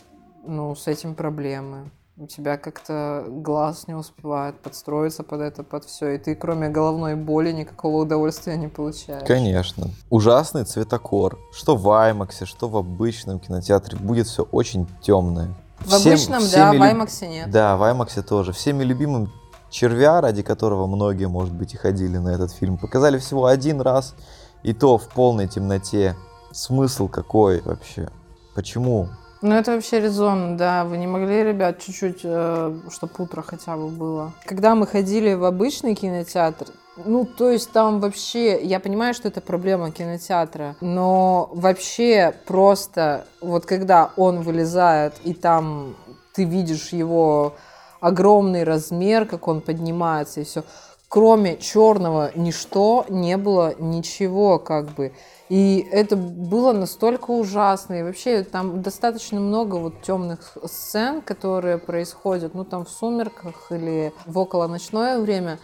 ну, 0.46 0.74
с 0.74 0.86
этим 0.86 1.14
проблемы. 1.14 1.90
У 2.20 2.26
тебя 2.26 2.56
как-то 2.56 3.24
глаз 3.28 3.86
не 3.86 3.94
успевает 3.94 4.58
подстроиться 4.60 5.22
под 5.22 5.40
это, 5.40 5.62
под 5.62 5.84
все, 5.84 6.16
и 6.16 6.18
ты, 6.18 6.34
кроме 6.34 6.68
головной 6.68 7.14
боли, 7.14 7.52
никакого 7.52 8.02
удовольствия 8.02 8.56
не 8.56 8.66
получаешь. 8.66 9.24
Конечно. 9.24 9.90
Ужасный 10.10 10.64
цветокор. 10.64 11.38
Что 11.52 11.76
в 11.76 11.86
IMAX, 11.86 12.44
что 12.44 12.68
в 12.68 12.76
обычном 12.76 13.38
кинотеатре. 13.38 13.96
Будет 13.98 14.26
все 14.26 14.42
очень 14.50 14.88
темное. 15.00 15.54
В 15.78 15.94
обычном, 15.94 16.42
да, 16.52 16.72
в 16.72 16.82
IMAX 16.82 17.28
нет. 17.28 17.50
Да, 17.52 17.76
в 17.76 17.82
IMAX 17.84 18.20
тоже. 18.22 18.52
Всеми 18.52 18.82
любимым 18.82 19.30
червя, 19.70 20.20
ради 20.20 20.42
которого 20.42 20.88
многие, 20.88 21.28
может 21.28 21.54
быть, 21.54 21.74
и 21.74 21.76
ходили 21.76 22.18
на 22.18 22.30
этот 22.30 22.50
фильм, 22.50 22.78
показали 22.78 23.18
всего 23.18 23.46
один 23.46 23.80
раз. 23.80 24.16
И 24.64 24.72
то 24.72 24.98
в 24.98 25.08
полной 25.08 25.46
темноте. 25.46 26.16
Смысл 26.50 27.06
какой 27.06 27.60
вообще? 27.60 28.08
Почему? 28.56 29.08
Ну, 29.40 29.54
это 29.54 29.72
вообще 29.72 30.00
резонно, 30.00 30.56
да. 30.56 30.84
Вы 30.84 30.98
не 30.98 31.06
могли, 31.06 31.44
ребят, 31.44 31.80
чуть-чуть, 31.80 32.20
э, 32.24 32.74
чтобы 32.90 33.12
утро 33.18 33.42
хотя 33.42 33.76
бы 33.76 33.88
было. 33.88 34.32
Когда 34.44 34.74
мы 34.74 34.86
ходили 34.86 35.34
в 35.34 35.44
обычный 35.44 35.94
кинотеатр, 35.94 36.66
ну, 37.04 37.24
то 37.24 37.50
есть 37.50 37.70
там 37.70 38.00
вообще, 38.00 38.60
я 38.60 38.80
понимаю, 38.80 39.14
что 39.14 39.28
это 39.28 39.40
проблема 39.40 39.92
кинотеатра, 39.92 40.74
но 40.80 41.48
вообще 41.52 42.34
просто, 42.46 43.26
вот 43.40 43.66
когда 43.66 44.10
он 44.16 44.40
вылезает, 44.40 45.14
и 45.22 45.32
там 45.34 45.94
ты 46.34 46.42
видишь 46.42 46.88
его 46.88 47.54
огромный 48.00 48.64
размер, 48.64 49.26
как 49.26 49.46
он 49.46 49.60
поднимается, 49.60 50.40
и 50.40 50.44
все. 50.44 50.64
Кроме 51.08 51.56
черного 51.56 52.32
ничто 52.34 53.06
не 53.08 53.36
было 53.36 53.74
ничего, 53.78 54.58
как 54.58 54.90
бы. 54.90 55.12
И 55.48 55.86
это 55.90 56.16
было 56.16 56.72
настолько 56.72 57.30
ужасно. 57.30 57.94
И 57.94 58.02
вообще 58.02 58.42
там 58.42 58.82
достаточно 58.82 59.40
много 59.40 59.76
вот 59.76 60.02
темных 60.02 60.56
сцен, 60.64 61.22
которые 61.22 61.78
происходят, 61.78 62.54
ну 62.54 62.64
там 62.64 62.84
в 62.84 62.90
сумерках 62.90 63.72
или 63.72 64.12
в 64.26 64.38
околоночное 64.38 65.18
время. 65.18 65.58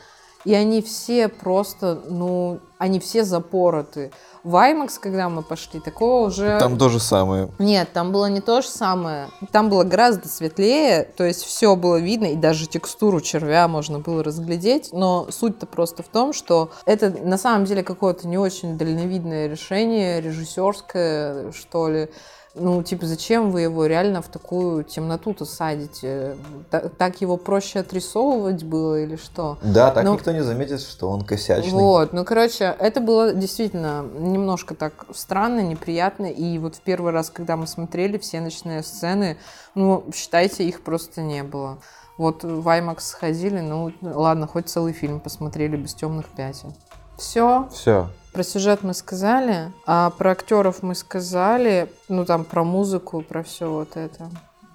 И 0.45 0.55
они 0.55 0.83
все 0.83 1.29
просто, 1.29 2.03
ну, 2.09 2.61
они 2.79 3.01
все 3.01 3.25
запороты. 3.25 4.11
В 4.43 4.57
IMAX, 4.57 4.99
когда 5.01 5.31
мы 5.31 5.43
пошли, 5.43 5.81
такого 5.81 6.27
уже... 6.27 6.59
Там 6.59 6.77
то 6.77 6.91
же 6.91 7.01
самое. 7.01 7.49
Нет, 7.59 7.89
там 7.95 8.13
было 8.13 8.27
не 8.27 8.43
то 8.43 8.61
же 8.61 8.69
самое. 8.69 9.29
Там 9.53 9.71
было 9.71 9.85
гораздо 9.85 10.29
светлее, 10.29 11.05
то 11.05 11.25
есть 11.25 11.43
все 11.45 11.77
было 11.77 11.97
видно, 11.97 12.27
и 12.27 12.37
даже 12.37 12.67
текстуру 12.67 13.23
червя 13.23 13.69
можно 13.69 14.01
было 14.01 14.23
разглядеть. 14.23 14.91
Но 14.93 15.29
суть-то 15.31 15.65
просто 15.65 16.03
в 16.03 16.09
том, 16.09 16.35
что 16.35 16.71
это 16.85 17.09
на 17.11 17.39
самом 17.39 17.65
деле 17.65 17.83
какое-то 17.83 18.29
не 18.29 18.37
очень 18.37 18.77
дальновидное 18.77 19.47
решение, 19.47 20.21
режиссерское, 20.21 21.53
что 21.53 21.89
ли. 21.89 22.11
Ну, 22.57 22.85
типа, 22.85 23.07
зачем 23.07 23.51
вы 23.51 23.63
его 23.63 23.87
реально 23.87 24.23
в 24.23 24.29
такую 24.29 24.85
темноту-то 24.85 25.45
садите? 25.45 26.37
Так, 26.71 26.95
так 26.97 27.21
его 27.21 27.37
проще 27.37 27.81
отрисовывать 27.81 28.63
было 28.63 29.01
или 29.01 29.17
что? 29.17 29.59
Да, 29.63 29.91
так 29.91 30.05
Ну, 30.05 30.15
никто 30.15 30.31
не 30.31 30.43
заметит, 30.43 30.81
что 30.81 31.11
он 31.11 31.25
косячный. 31.25 31.73
Вот, 31.73 32.13
ну, 32.13 32.25
короче, 32.25 32.77
это 32.79 33.01
было 33.01 33.35
действительно 33.35 34.05
немножко 34.17 34.77
так 34.77 35.07
странно, 35.13 35.61
неприятно. 35.61 36.27
И 36.27 36.59
вот 36.59 36.77
в 36.77 36.81
первый 36.81 37.13
раз, 37.13 37.29
когда 37.29 37.57
мы 37.57 37.67
смотрели 37.67 38.19
все 38.19 38.41
ночные 38.41 38.85
сцены, 38.85 39.37
ну, 39.75 40.05
считайте, 40.15 40.65
их 40.65 40.83
просто 40.83 41.23
не 41.23 41.43
было. 41.43 41.79
Вот 42.19 42.45
в 42.45 42.69
IMAX 42.69 43.01
сходили, 43.01 43.59
ну, 43.59 43.93
ладно, 44.01 44.47
хоть 44.47 44.69
целый 44.69 44.93
фильм 44.93 45.19
посмотрели 45.19 45.77
без 45.77 45.95
темных 45.95 46.27
пятен. 46.27 46.73
Все, 47.19 47.69
Все. 47.73 48.09
Про 48.35 48.43
сюжет 48.43 48.83
мы 48.83 48.95
сказали, 48.95 49.73
а 49.87 50.11
про 50.11 50.33
актеров 50.33 50.83
мы 50.83 50.97
сказали, 50.97 51.89
ну, 52.09 52.25
там, 52.25 52.45
про 52.45 52.65
музыку, 52.65 53.23
про 53.23 53.45
все 53.45 53.71
вот 53.71 53.97
это. 53.97 54.29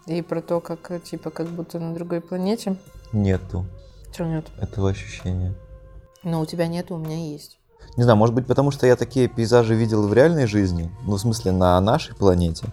И 0.07 0.21
про 0.21 0.41
то, 0.41 0.61
как, 0.61 1.03
типа, 1.03 1.29
как 1.29 1.47
будто 1.49 1.77
на 1.77 1.93
другой 1.93 2.21
планете. 2.21 2.77
Нету 3.11 3.65
Чего 4.15 4.27
нет? 4.27 4.47
этого 4.59 4.89
ощущения. 4.89 5.53
Но 6.23 6.39
у 6.39 6.45
тебя 6.45 6.67
нет, 6.67 6.89
у 6.89 6.97
меня 6.97 7.17
есть. 7.17 7.59
Не 7.97 8.03
знаю, 8.03 8.17
может 8.17 8.33
быть, 8.33 8.47
потому 8.47 8.71
что 8.71 8.87
я 8.87 8.95
такие 8.95 9.27
пейзажи 9.27 9.75
видел 9.75 10.07
в 10.07 10.13
реальной 10.13 10.47
жизни, 10.47 10.89
ну, 11.05 11.15
в 11.15 11.19
смысле, 11.19 11.51
на 11.51 11.79
нашей 11.81 12.15
планете. 12.15 12.65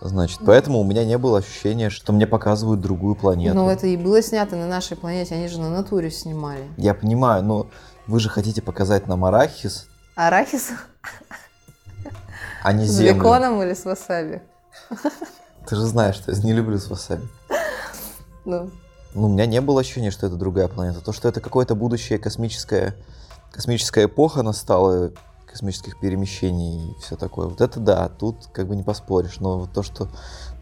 Значит, 0.00 0.40
поэтому 0.46 0.80
у 0.80 0.84
меня 0.84 1.04
не 1.04 1.18
было 1.18 1.38
ощущения, 1.38 1.90
что 1.90 2.12
мне 2.12 2.26
показывают 2.26 2.80
другую 2.80 3.14
планету. 3.14 3.54
Ну, 3.54 3.68
это 3.68 3.86
и 3.86 3.96
было 3.96 4.22
снято 4.22 4.56
на 4.56 4.66
нашей 4.66 4.96
планете, 4.96 5.34
они 5.34 5.48
же 5.48 5.60
на 5.60 5.68
натуре 5.70 6.10
снимали. 6.10 6.64
Я 6.76 6.94
понимаю, 6.94 7.42
но 7.44 7.66
вы 8.06 8.20
же 8.20 8.28
хотите 8.30 8.62
показать 8.62 9.06
нам 9.06 9.24
арахис, 9.24 9.87
Арахис 10.18 10.72
а 12.64 12.72
не 12.72 12.86
с 12.86 12.90
землю. 12.90 13.14
беконом 13.14 13.62
или 13.62 13.72
с 13.72 13.84
васаби? 13.84 14.42
Ты 15.68 15.76
же 15.76 15.82
знаешь, 15.82 16.16
что 16.16 16.32
я 16.32 16.42
не 16.42 16.52
люблю 16.52 16.76
с 16.76 16.90
васаби. 16.90 17.22
Ну, 18.44 18.68
Ну, 19.14 19.26
у 19.26 19.28
меня 19.28 19.46
не 19.46 19.60
было 19.60 19.80
ощущения, 19.80 20.10
что 20.10 20.26
это 20.26 20.34
другая 20.34 20.66
планета. 20.66 21.04
То, 21.04 21.12
что 21.12 21.28
это 21.28 21.40
какое-то 21.40 21.76
будущее 21.76 22.18
космическое, 22.18 22.96
космическая 23.52 24.06
эпоха 24.06 24.42
настала, 24.42 25.12
космических 25.46 26.00
перемещений 26.00 26.90
и 26.90 27.00
все 27.00 27.14
такое. 27.14 27.46
Вот 27.46 27.60
это 27.60 27.78
да, 27.78 28.08
тут 28.08 28.48
как 28.52 28.66
бы 28.66 28.74
не 28.74 28.82
поспоришь. 28.82 29.38
Но 29.38 29.60
вот 29.60 29.72
то, 29.72 29.84
что 29.84 30.08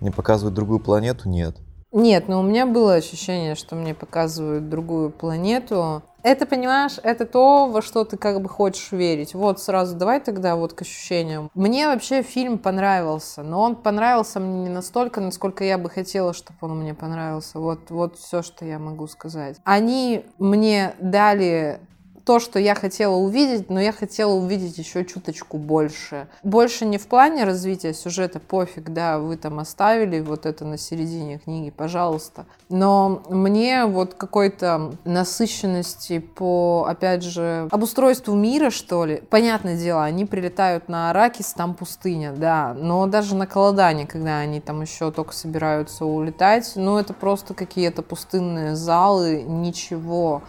мне 0.03 0.13
показывают 0.13 0.55
другую 0.55 0.81
планету, 0.81 1.31
нет. 1.31 1.57
Нет, 1.93 2.29
но 2.29 2.41
у 2.41 2.43
меня 2.43 2.67
было 2.67 2.93
ощущение, 2.93 3.55
что 3.55 3.75
мне 3.75 3.95
показывают 3.95 4.69
другую 4.69 5.09
планету. 5.09 6.03
Это, 6.27 6.45
понимаешь, 6.45 6.99
это 7.05 7.25
то, 7.25 7.69
во 7.69 7.81
что 7.81 8.05
ты 8.05 8.17
как 8.17 8.43
бы 8.43 8.49
хочешь 8.49 8.91
верить. 8.91 9.33
Вот 9.33 9.61
сразу 9.61 9.95
давай 9.95 10.19
тогда 10.19 10.57
вот 10.57 10.73
к 10.73 10.83
ощущениям. 10.83 11.53
Мне 11.55 11.87
вообще 11.87 12.23
фильм 12.23 12.59
понравился, 12.59 13.45
но 13.45 13.63
он 13.63 13.77
понравился 13.77 14.41
мне 14.41 14.65
не 14.65 14.69
настолько, 14.69 15.21
насколько 15.21 15.63
я 15.63 15.79
бы 15.79 15.89
хотела, 15.89 16.33
чтобы 16.35 16.59
он 16.63 16.81
мне 16.81 16.95
понравился. 16.95 17.61
Вот, 17.61 17.91
вот 17.91 18.19
все, 18.19 18.43
что 18.43 18.65
я 18.65 18.81
могу 18.81 19.07
сказать. 19.07 19.59
Они 19.63 20.25
мне 20.41 20.97
дали 20.99 21.79
то, 22.27 22.41
что 22.41 22.59
я 22.59 22.75
хотела 22.75 23.15
увидеть, 23.15 23.71
но 23.71 23.81
я 23.81 23.93
хотела 23.93 24.33
увидеть 24.33 24.77
еще 24.79 25.05
чуточку 25.05 25.59
больше. 25.59 26.27
Больше 26.43 26.85
не 26.85 26.99
в 26.99 27.07
плане 27.07 27.45
развития 27.45 27.95
сюжета, 27.95 28.41
пофиг, 28.41 28.93
да, 28.93 29.21
вы 29.21 29.37
там 29.37 29.61
оставили 29.61 30.19
вот 30.19 30.45
это 30.45 30.65
на 30.65 30.77
середине 30.77 31.39
книги, 31.39 31.71
пожалуйста. 31.71 32.47
Но 32.69 33.23
мне 33.29 33.85
вот 33.87 34.15
какой-то 34.15 34.97
насыщенности 35.05 36.19
по, 36.19 36.87
опять 36.89 37.23
же, 37.23 37.69
обустройству 37.71 38.35
мира, 38.35 38.71
что 38.71 39.05
ли. 39.05 39.23
Понятное 39.31 39.77
дело, 39.77 40.03
они 40.03 40.25
прилетают 40.25 40.89
на 40.89 41.11
Аракис, 41.11 41.53
там 41.53 41.75
пустыня, 41.75 42.33
да, 42.33 42.75
но 42.75 43.07
даже 43.07 43.37
на 43.37 43.47
Колодане, 43.47 44.05
когда 44.05 44.39
они 44.39 44.61
там 44.61 44.83
еще 44.83 45.13
только 45.13 45.33
собираются 45.33 46.05
улетать, 46.05 46.73
ну 46.75 46.99
это 46.99 47.15
просто 47.15 47.55
какие-то 47.55 48.03
пустынные 48.03 48.75
залы, 48.75 49.45
ничего 49.47 50.43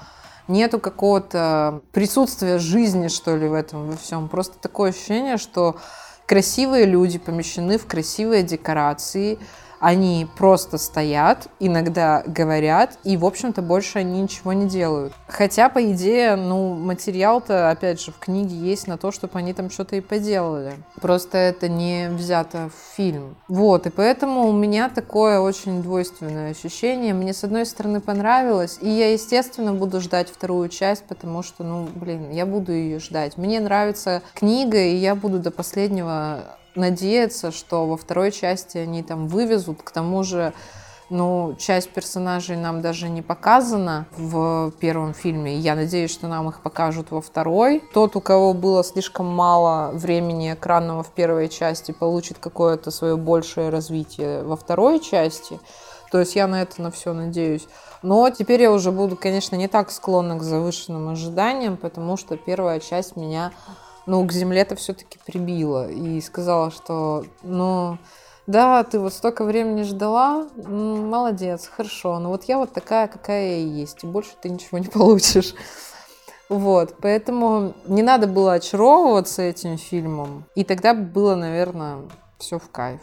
нету 0.47 0.79
какого-то 0.79 1.81
присутствия 1.91 2.59
жизни, 2.59 3.07
что 3.07 3.35
ли, 3.35 3.47
в 3.47 3.53
этом 3.53 3.89
во 3.89 3.97
всем. 3.97 4.29
Просто 4.29 4.57
такое 4.59 4.91
ощущение, 4.91 5.37
что 5.37 5.77
красивые 6.25 6.85
люди 6.85 7.17
помещены 7.17 7.77
в 7.77 7.85
красивые 7.85 8.43
декорации, 8.43 9.39
они 9.79 10.27
просто 10.37 10.77
стоят, 10.77 11.47
иногда 11.59 12.23
говорят, 12.25 12.97
и, 13.03 13.17
в 13.17 13.25
общем-то, 13.25 13.61
больше 13.61 13.99
они 13.99 14.21
ничего 14.21 14.53
не 14.53 14.67
делают. 14.67 15.13
Хотя, 15.27 15.69
по 15.69 15.91
идее, 15.91 16.35
ну, 16.35 16.73
материал-то, 16.73 17.69
опять 17.69 18.01
же, 18.01 18.11
в 18.11 18.19
книге 18.19 18.55
есть 18.55 18.87
на 18.87 18.97
то, 18.97 19.11
чтобы 19.11 19.37
они 19.39 19.53
там 19.53 19.69
что-то 19.69 19.95
и 19.95 20.01
поделали. 20.01 20.73
Просто 21.01 21.37
это 21.37 21.69
не 21.69 22.09
взято 22.09 22.69
в 22.69 22.95
фильм. 22.95 23.35
Вот, 23.47 23.87
и 23.87 23.89
поэтому 23.89 24.47
у 24.47 24.53
меня 24.53 24.89
такое 24.89 25.39
очень 25.39 25.81
двойственное 25.83 26.51
ощущение. 26.51 27.13
Мне, 27.13 27.33
с 27.33 27.43
одной 27.43 27.65
стороны, 27.65 28.01
понравилось, 28.01 28.77
и 28.81 28.89
я, 28.89 29.11
естественно, 29.11 29.73
буду 29.73 30.01
ждать 30.01 30.29
вторую 30.29 30.69
часть, 30.69 31.03
потому 31.05 31.43
что, 31.43 31.63
ну, 31.63 31.87
блин, 31.93 32.31
я 32.31 32.45
буду 32.45 32.71
ее 32.71 32.99
ждать. 32.99 33.37
Мне 33.37 33.59
нравится 33.59 34.21
книга, 34.33 34.77
и 34.77 34.95
я 34.95 35.15
буду 35.15 35.39
до 35.39 35.51
последнего 35.51 36.57
надеяться, 36.77 37.51
что 37.51 37.85
во 37.85 37.97
второй 37.97 38.31
части 38.31 38.77
они 38.77 39.03
там 39.03 39.27
вывезут. 39.27 39.81
К 39.83 39.91
тому 39.91 40.23
же, 40.23 40.53
ну, 41.09 41.55
часть 41.57 41.89
персонажей 41.89 42.55
нам 42.55 42.81
даже 42.81 43.09
не 43.09 43.21
показана 43.21 44.05
в 44.17 44.71
первом 44.79 45.13
фильме. 45.13 45.57
Я 45.57 45.75
надеюсь, 45.75 46.11
что 46.11 46.27
нам 46.27 46.47
их 46.49 46.61
покажут 46.61 47.11
во 47.11 47.21
второй. 47.21 47.83
Тот, 47.93 48.15
у 48.15 48.21
кого 48.21 48.53
было 48.53 48.83
слишком 48.83 49.25
мало 49.25 49.91
времени 49.93 50.53
экранного 50.53 51.03
в 51.03 51.11
первой 51.11 51.49
части, 51.49 51.91
получит 51.91 52.37
какое-то 52.37 52.91
свое 52.91 53.17
большее 53.17 53.69
развитие 53.69 54.43
во 54.43 54.55
второй 54.55 54.99
части. 54.99 55.59
То 56.11 56.19
есть 56.19 56.35
я 56.35 56.47
на 56.47 56.61
это 56.61 56.81
на 56.81 56.91
все 56.91 57.11
надеюсь. 57.13 57.67
Но 58.01 58.29
теперь 58.29 58.61
я 58.61 58.71
уже 58.71 58.91
буду, 58.91 59.17
конечно, 59.17 59.55
не 59.55 59.67
так 59.67 59.91
склонна 59.91 60.37
к 60.37 60.43
завышенным 60.43 61.09
ожиданиям, 61.09 61.77
потому 61.77 62.15
что 62.15 62.37
первая 62.37 62.79
часть 62.79 63.15
меня 63.15 63.51
ну, 64.07 64.25
к 64.25 64.31
земле-то 64.31 64.75
все-таки 64.75 65.19
прибила 65.25 65.89
и 65.89 66.19
сказала, 66.21 66.71
что, 66.71 67.25
ну, 67.43 67.97
да, 68.47 68.83
ты 68.83 68.99
вот 68.99 69.13
столько 69.13 69.43
времени 69.43 69.83
ждала, 69.83 70.47
молодец, 70.55 71.67
хорошо, 71.67 72.17
но 72.17 72.29
вот 72.29 72.45
я 72.45 72.57
вот 72.57 72.73
такая, 72.73 73.07
какая 73.07 73.57
я 73.59 73.65
есть, 73.65 74.03
и 74.03 74.07
больше 74.07 74.31
ты 74.41 74.49
ничего 74.49 74.77
не 74.79 74.87
получишь. 74.87 75.53
Вот, 76.49 76.95
поэтому 77.01 77.73
не 77.85 78.01
надо 78.01 78.25
было 78.25 78.53
очаровываться 78.53 79.41
этим 79.41 79.77
фильмом, 79.77 80.45
и 80.55 80.63
тогда 80.63 80.93
было, 80.93 81.35
наверное, 81.35 81.97
все 82.39 82.57
в 82.57 82.69
кайф. 82.71 83.01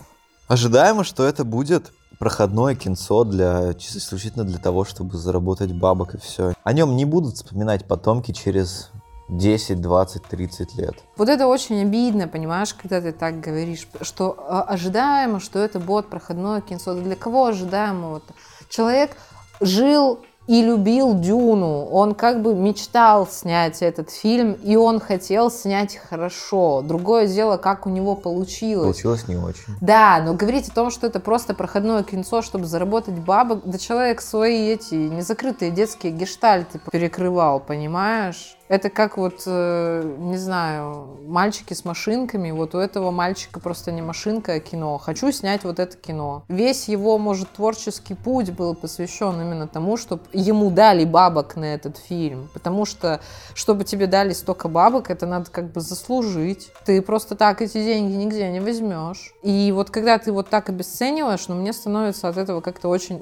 Ожидаемо, 0.48 1.04
что 1.04 1.24
это 1.24 1.44
будет 1.44 1.92
проходное 2.18 2.74
кинцо 2.74 3.24
для 3.24 3.72
исключительно 3.72 4.44
для 4.44 4.58
того, 4.58 4.84
чтобы 4.84 5.18
заработать 5.18 5.72
бабок 5.72 6.14
и 6.14 6.18
все. 6.18 6.54
О 6.62 6.72
нем 6.72 6.96
не 6.96 7.04
будут 7.04 7.36
вспоминать 7.36 7.86
потомки 7.86 8.32
через 8.32 8.90
10, 9.28 9.80
20, 9.80 10.22
30 10.22 10.74
лет. 10.76 10.94
Вот 11.16 11.28
это 11.28 11.46
очень 11.46 11.82
обидно, 11.82 12.28
понимаешь, 12.28 12.74
когда 12.74 13.00
ты 13.00 13.12
так 13.12 13.40
говоришь, 13.40 13.88
что 14.02 14.36
а, 14.38 14.62
ожидаемо, 14.62 15.40
что 15.40 15.58
это 15.58 15.80
будет 15.80 16.08
проходное 16.08 16.60
кинцо. 16.60 16.94
Для 16.94 17.16
кого 17.16 17.46
ожидаемо? 17.46 18.10
Вот? 18.10 18.24
Человек 18.68 19.16
жил 19.60 20.20
и 20.46 20.62
любил 20.62 21.18
Дюну. 21.18 21.86
Он 21.86 22.14
как 22.14 22.42
бы 22.42 22.54
мечтал 22.54 23.26
снять 23.26 23.80
этот 23.82 24.10
фильм, 24.10 24.52
и 24.52 24.76
он 24.76 25.00
хотел 25.00 25.50
снять 25.50 25.96
хорошо. 25.96 26.82
Другое 26.82 27.26
дело, 27.26 27.56
как 27.56 27.86
у 27.86 27.90
него 27.90 28.14
получилось. 28.14 28.84
Получилось 28.84 29.26
не 29.26 29.36
очень. 29.36 29.74
Да, 29.80 30.22
но 30.24 30.34
говорить 30.34 30.68
о 30.68 30.74
том, 30.74 30.90
что 30.90 31.06
это 31.06 31.18
просто 31.18 31.54
проходное 31.54 32.02
кинцо, 32.02 32.42
чтобы 32.42 32.66
заработать 32.66 33.14
бабок, 33.14 33.62
да 33.64 33.78
человек 33.78 34.20
свои 34.20 34.68
эти 34.68 34.94
незакрытые 34.94 35.70
детские 35.70 36.12
гештальты 36.12 36.78
перекрывал, 36.92 37.60
понимаешь? 37.60 38.56
Это 38.74 38.90
как 38.90 39.16
вот, 39.16 39.44
э, 39.46 40.16
не 40.18 40.36
знаю, 40.36 41.06
мальчики 41.28 41.74
с 41.74 41.84
машинками. 41.84 42.50
Вот 42.50 42.74
у 42.74 42.78
этого 42.78 43.12
мальчика 43.12 43.60
просто 43.60 43.92
не 43.92 44.02
машинка, 44.02 44.54
а 44.54 44.58
кино. 44.58 44.98
Хочу 44.98 45.30
снять 45.30 45.62
вот 45.62 45.78
это 45.78 45.96
кино. 45.96 46.42
Весь 46.48 46.88
его, 46.88 47.16
может, 47.16 47.50
творческий 47.50 48.14
путь 48.14 48.50
был 48.50 48.74
посвящен 48.74 49.40
именно 49.40 49.68
тому, 49.68 49.96
чтобы 49.96 50.22
ему 50.32 50.70
дали 50.70 51.04
бабок 51.04 51.54
на 51.54 51.66
этот 51.66 51.98
фильм. 51.98 52.50
Потому 52.52 52.84
что, 52.84 53.20
чтобы 53.54 53.84
тебе 53.84 54.08
дали 54.08 54.32
столько 54.32 54.66
бабок, 54.66 55.08
это 55.08 55.24
надо 55.24 55.52
как 55.52 55.70
бы 55.70 55.80
заслужить. 55.80 56.72
Ты 56.84 57.00
просто 57.00 57.36
так 57.36 57.62
эти 57.62 57.74
деньги 57.74 58.14
нигде 58.14 58.50
не 58.50 58.58
возьмешь. 58.58 59.34
И 59.44 59.70
вот 59.70 59.90
когда 59.90 60.18
ты 60.18 60.32
вот 60.32 60.48
так 60.48 60.68
обесцениваешь, 60.68 61.46
ну, 61.46 61.54
мне 61.54 61.72
становится 61.72 62.26
от 62.26 62.38
этого 62.38 62.60
как-то 62.60 62.88
очень, 62.88 63.20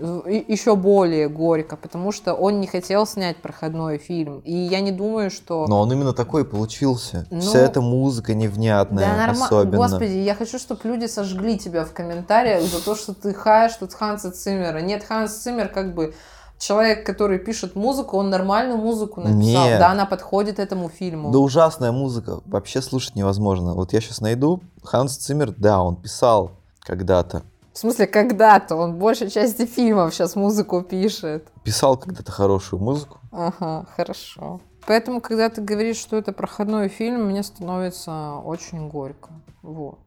еще 0.49 0.77
более 0.77 1.29
горько, 1.29 1.77
потому 1.77 2.11
что 2.11 2.33
он 2.33 2.59
не 2.59 2.67
хотел 2.67 3.07
снять 3.07 3.37
проходной 3.37 3.99
фильм. 3.99 4.41
И 4.47 4.55
я 4.55 4.81
не 4.81 4.93
думаю, 4.93 5.31
что... 5.31 5.42
Но 5.49 5.81
он 5.81 5.93
именно 5.93 6.13
такой 6.13 6.45
получился. 6.45 7.27
Ну, 7.31 7.41
Вся 7.41 7.61
эта 7.61 7.81
музыка 7.81 8.35
невнятная 8.35 9.05
да, 9.05 9.27
норма... 9.27 9.47
особенно. 9.47 9.77
Господи, 9.77 10.17
я 10.19 10.35
хочу, 10.35 10.59
чтобы 10.59 10.81
люди 10.85 11.07
сожгли 11.07 11.59
тебя 11.59 11.85
в 11.85 11.93
комментариях 11.93 12.63
за 12.63 12.85
то, 12.85 12.95
что 12.95 13.15
ты 13.15 13.35
хаешь 13.35 13.75
тут 13.75 13.95
Ханса 13.95 14.31
Циммера. 14.31 14.79
Нет, 14.79 15.05
Ханс 15.05 15.33
Циммер 15.33 15.69
как 15.69 15.95
бы 15.95 16.15
человек, 16.59 17.05
который 17.05 17.39
пишет 17.39 17.75
музыку, 17.75 18.17
он 18.17 18.31
нормальную 18.31 18.79
музыку 18.79 19.21
написал. 19.21 19.67
Нет. 19.67 19.79
Да, 19.79 19.91
она 19.91 20.07
подходит 20.07 20.59
этому 20.59 20.89
фильму. 20.89 21.31
Да 21.33 21.39
ужасная 21.39 21.93
музыка. 21.93 22.41
Вообще 22.47 22.81
слушать 22.81 23.17
невозможно. 23.17 23.75
Вот 23.75 23.93
я 23.93 24.01
сейчас 24.01 24.21
найду. 24.21 24.63
Ханс 24.83 25.17
Циммер, 25.17 25.53
да, 25.57 25.83
он 25.83 25.97
писал 25.97 26.53
когда-то. 26.81 27.43
В 27.73 27.79
смысле, 27.79 28.07
когда-то? 28.07 28.77
Он 28.77 28.97
большей 28.97 29.31
части 29.31 29.65
фильмов 29.65 30.15
сейчас 30.15 30.37
музыку 30.37 30.83
пишет. 30.83 31.49
Писал 31.65 31.97
когда-то 31.97 32.31
хорошую 32.31 32.83
музыку. 32.83 33.19
Ага, 33.33 33.87
хорошо. 33.97 34.61
Поэтому, 34.87 35.21
когда 35.21 35.49
ты 35.49 35.61
говоришь, 35.61 35.97
что 35.97 36.16
это 36.16 36.33
проходной 36.33 36.88
фильм, 36.88 37.27
мне 37.27 37.42
становится 37.42 38.35
очень 38.45 38.88
горько. 38.88 39.31
Вот. 39.62 39.99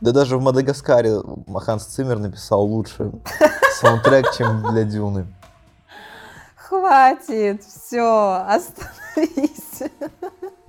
Да 0.00 0.12
даже 0.12 0.36
в 0.36 0.42
Мадагаскаре 0.42 1.22
Ханс 1.54 1.84
Циммер 1.84 2.18
написал 2.18 2.64
лучше 2.64 3.12
саундтрек, 3.80 4.32
чем 4.36 4.62
для 4.70 4.84
Дюны. 4.84 5.26
Хватит, 6.56 7.62
все, 7.62 8.44
остановись. 8.48 9.82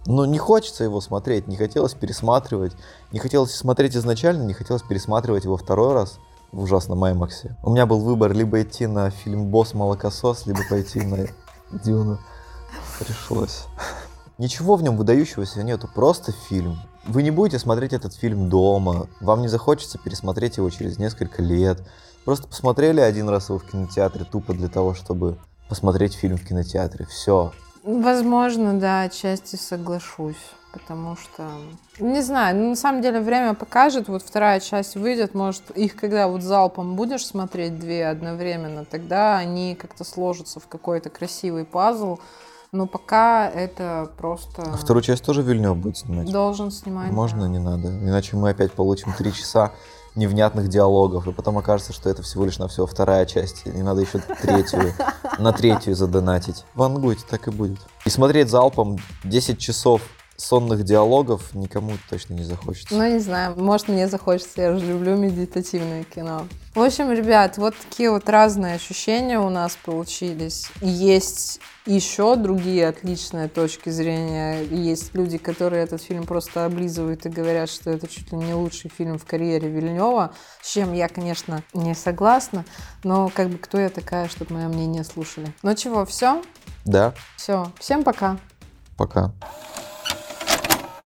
Ну, 0.06 0.24
не 0.24 0.38
хочется 0.38 0.86
его 0.86 1.02
смотреть, 1.02 1.48
не 1.48 1.58
хотелось 1.58 1.93
пересматривать. 1.93 2.74
Не 3.12 3.20
хотелось 3.20 3.54
смотреть 3.54 3.96
изначально, 3.96 4.43
не 4.43 4.54
хотелось 4.54 4.84
пересматривать 4.84 5.43
его 5.43 5.58
второй 5.58 5.93
раз 5.93 6.20
в 6.52 6.62
ужасном 6.62 7.04
Аймаксе. 7.04 7.58
У 7.63 7.72
меня 7.72 7.86
был 7.86 8.00
выбор 8.00 8.32
либо 8.32 8.62
идти 8.62 8.88
на 8.88 9.10
фильм 9.10 9.48
«Босс 9.48 9.74
молокосос», 9.74 10.46
либо 10.46 10.60
пойти 10.70 11.02
на 11.02 11.28
Дюну. 11.84 12.20
Пришлось. 13.00 13.66
Ничего 14.38 14.76
в 14.76 14.84
нем 14.84 14.98
выдающегося 14.98 15.64
нету, 15.64 15.90
просто 15.94 16.32
фильм. 16.32 16.80
Вы 17.06 17.24
не 17.24 17.32
будете 17.32 17.58
смотреть 17.60 17.94
этот 17.94 18.14
фильм 18.14 18.50
дома, 18.50 19.08
вам 19.20 19.42
не 19.42 19.48
захочется 19.48 19.98
пересмотреть 19.98 20.58
его 20.58 20.70
через 20.70 20.98
несколько 20.98 21.42
лет. 21.42 21.82
Просто 22.26 22.48
посмотрели 22.48 23.00
один 23.00 23.30
раз 23.30 23.50
его 23.50 23.60
в 23.60 23.66
кинотеатре 23.66 24.26
тупо 24.26 24.54
для 24.54 24.68
того, 24.68 24.94
чтобы 24.94 25.38
посмотреть 25.70 26.14
фильм 26.14 26.38
в 26.38 26.46
кинотеатре. 26.46 27.06
Все. 27.06 27.52
Возможно, 27.84 28.80
да, 28.80 29.04
отчасти 29.04 29.56
соглашусь. 29.56 30.36
Потому 30.74 31.16
что, 31.16 31.50
не 31.98 32.22
знаю, 32.22 32.56
ну, 32.58 32.70
на 32.70 32.76
самом 32.76 33.02
деле 33.02 33.22
время 33.22 33.54
покажет, 33.54 34.10
вот 34.10 34.22
вторая 34.22 34.60
часть 34.60 34.96
выйдет, 34.96 35.34
может, 35.34 35.72
их 35.72 35.96
когда 35.96 36.28
вот 36.28 36.44
залпом 36.44 36.96
будешь 36.96 37.26
смотреть 37.26 37.80
две 37.80 38.08
одновременно, 38.08 38.86
тогда 38.86 39.38
они 39.38 39.76
как-то 39.76 40.04
сложатся 40.04 40.60
в 40.60 40.68
какой-то 40.68 41.10
красивый 41.10 41.66
пазл, 41.66 42.20
но 42.72 42.88
пока 42.88 43.50
это 43.50 44.12
просто... 44.18 44.62
А 44.62 44.78
вторую 44.78 45.04
часть 45.04 45.24
тоже 45.24 45.42
Вильнев 45.42 45.78
будет 45.78 45.98
снимать? 45.98 46.32
Должен 46.32 46.72
снимать, 46.72 47.12
Можно, 47.12 47.44
да. 47.44 47.48
не 47.48 47.60
надо. 47.60 47.88
Иначе 47.90 48.36
мы 48.36 48.50
опять 48.50 48.72
получим 48.74 49.14
три 49.14 49.34
часа 49.34 49.72
невнятных 50.16 50.68
диалогов, 50.68 51.28
и 51.28 51.32
потом 51.32 51.58
окажется, 51.58 51.94
что 51.94 52.10
это 52.10 52.24
всего 52.24 52.46
лишь 52.46 52.58
на 52.58 52.68
всего 52.68 52.88
вторая 52.88 53.26
часть, 53.26 53.64
и 53.66 53.84
надо 53.84 54.02
еще 54.02 54.20
третью, 54.42 54.94
на 55.38 55.54
третью 55.54 55.96
задонатить. 55.96 56.66
Вангуйте, 56.74 57.24
так 57.30 57.48
и 57.48 57.52
будет. 57.52 57.80
И 58.06 58.10
смотреть 58.10 58.50
залпом 58.50 58.98
10 59.24 59.60
часов 59.60 60.02
сонных 60.38 60.84
диалогов 60.84 61.54
никому 61.56 61.93
точно 62.10 62.36
не 62.36 62.43
захочется. 62.43 62.95
Ну, 62.95 63.12
не 63.12 63.19
знаю, 63.19 63.56
может, 63.58 63.88
мне 63.88 64.08
захочется, 64.08 64.62
я 64.62 64.78
же 64.78 64.86
люблю 64.86 65.17
медитативное 65.17 66.04
кино. 66.04 66.47
В 66.76 66.82
общем, 66.82 67.12
ребят, 67.12 67.58
вот 67.58 67.73
такие 67.76 68.12
вот 68.12 68.30
разные 68.30 68.76
ощущения 68.76 69.39
у 69.39 69.50
нас 69.50 69.76
получились. 69.84 70.67
Есть 70.82 71.60
еще 71.88 72.36
другие 72.36 72.88
отличные 72.88 73.47
точки 73.47 73.89
зрения. 73.89 74.62
Есть 74.62 75.15
люди, 75.15 75.39
которые 75.39 75.84
этот 75.84 76.04
фильм 76.04 76.28
просто 76.28 76.65
облизывают 76.65 77.26
и 77.26 77.30
говорят, 77.30 77.69
что 77.69 77.89
это 77.89 78.08
чуть 78.08 78.32
ли 78.32 78.38
не 78.38 78.54
лучший 78.54 78.91
фильм 78.95 79.17
в 79.17 79.26
карьере 79.26 79.69
Вильнева, 79.69 80.34
с 80.62 80.71
чем 80.71 80.93
я, 80.93 81.08
конечно, 81.08 81.63
не 81.73 81.95
согласна, 81.95 82.63
но 83.04 83.32
как 83.34 83.50
бы 83.50 83.58
кто 83.58 83.80
я 83.80 83.89
такая, 83.89 84.28
чтобы 84.28 84.54
мое 84.54 84.67
мнение 84.67 85.04
слушали. 85.04 85.52
Ну 85.63 85.73
чего, 85.73 86.06
все? 86.06 86.43
Да. 86.86 87.15
Все, 87.38 87.71
всем 87.80 88.04
пока. 88.04 88.38
Пока. 88.97 89.32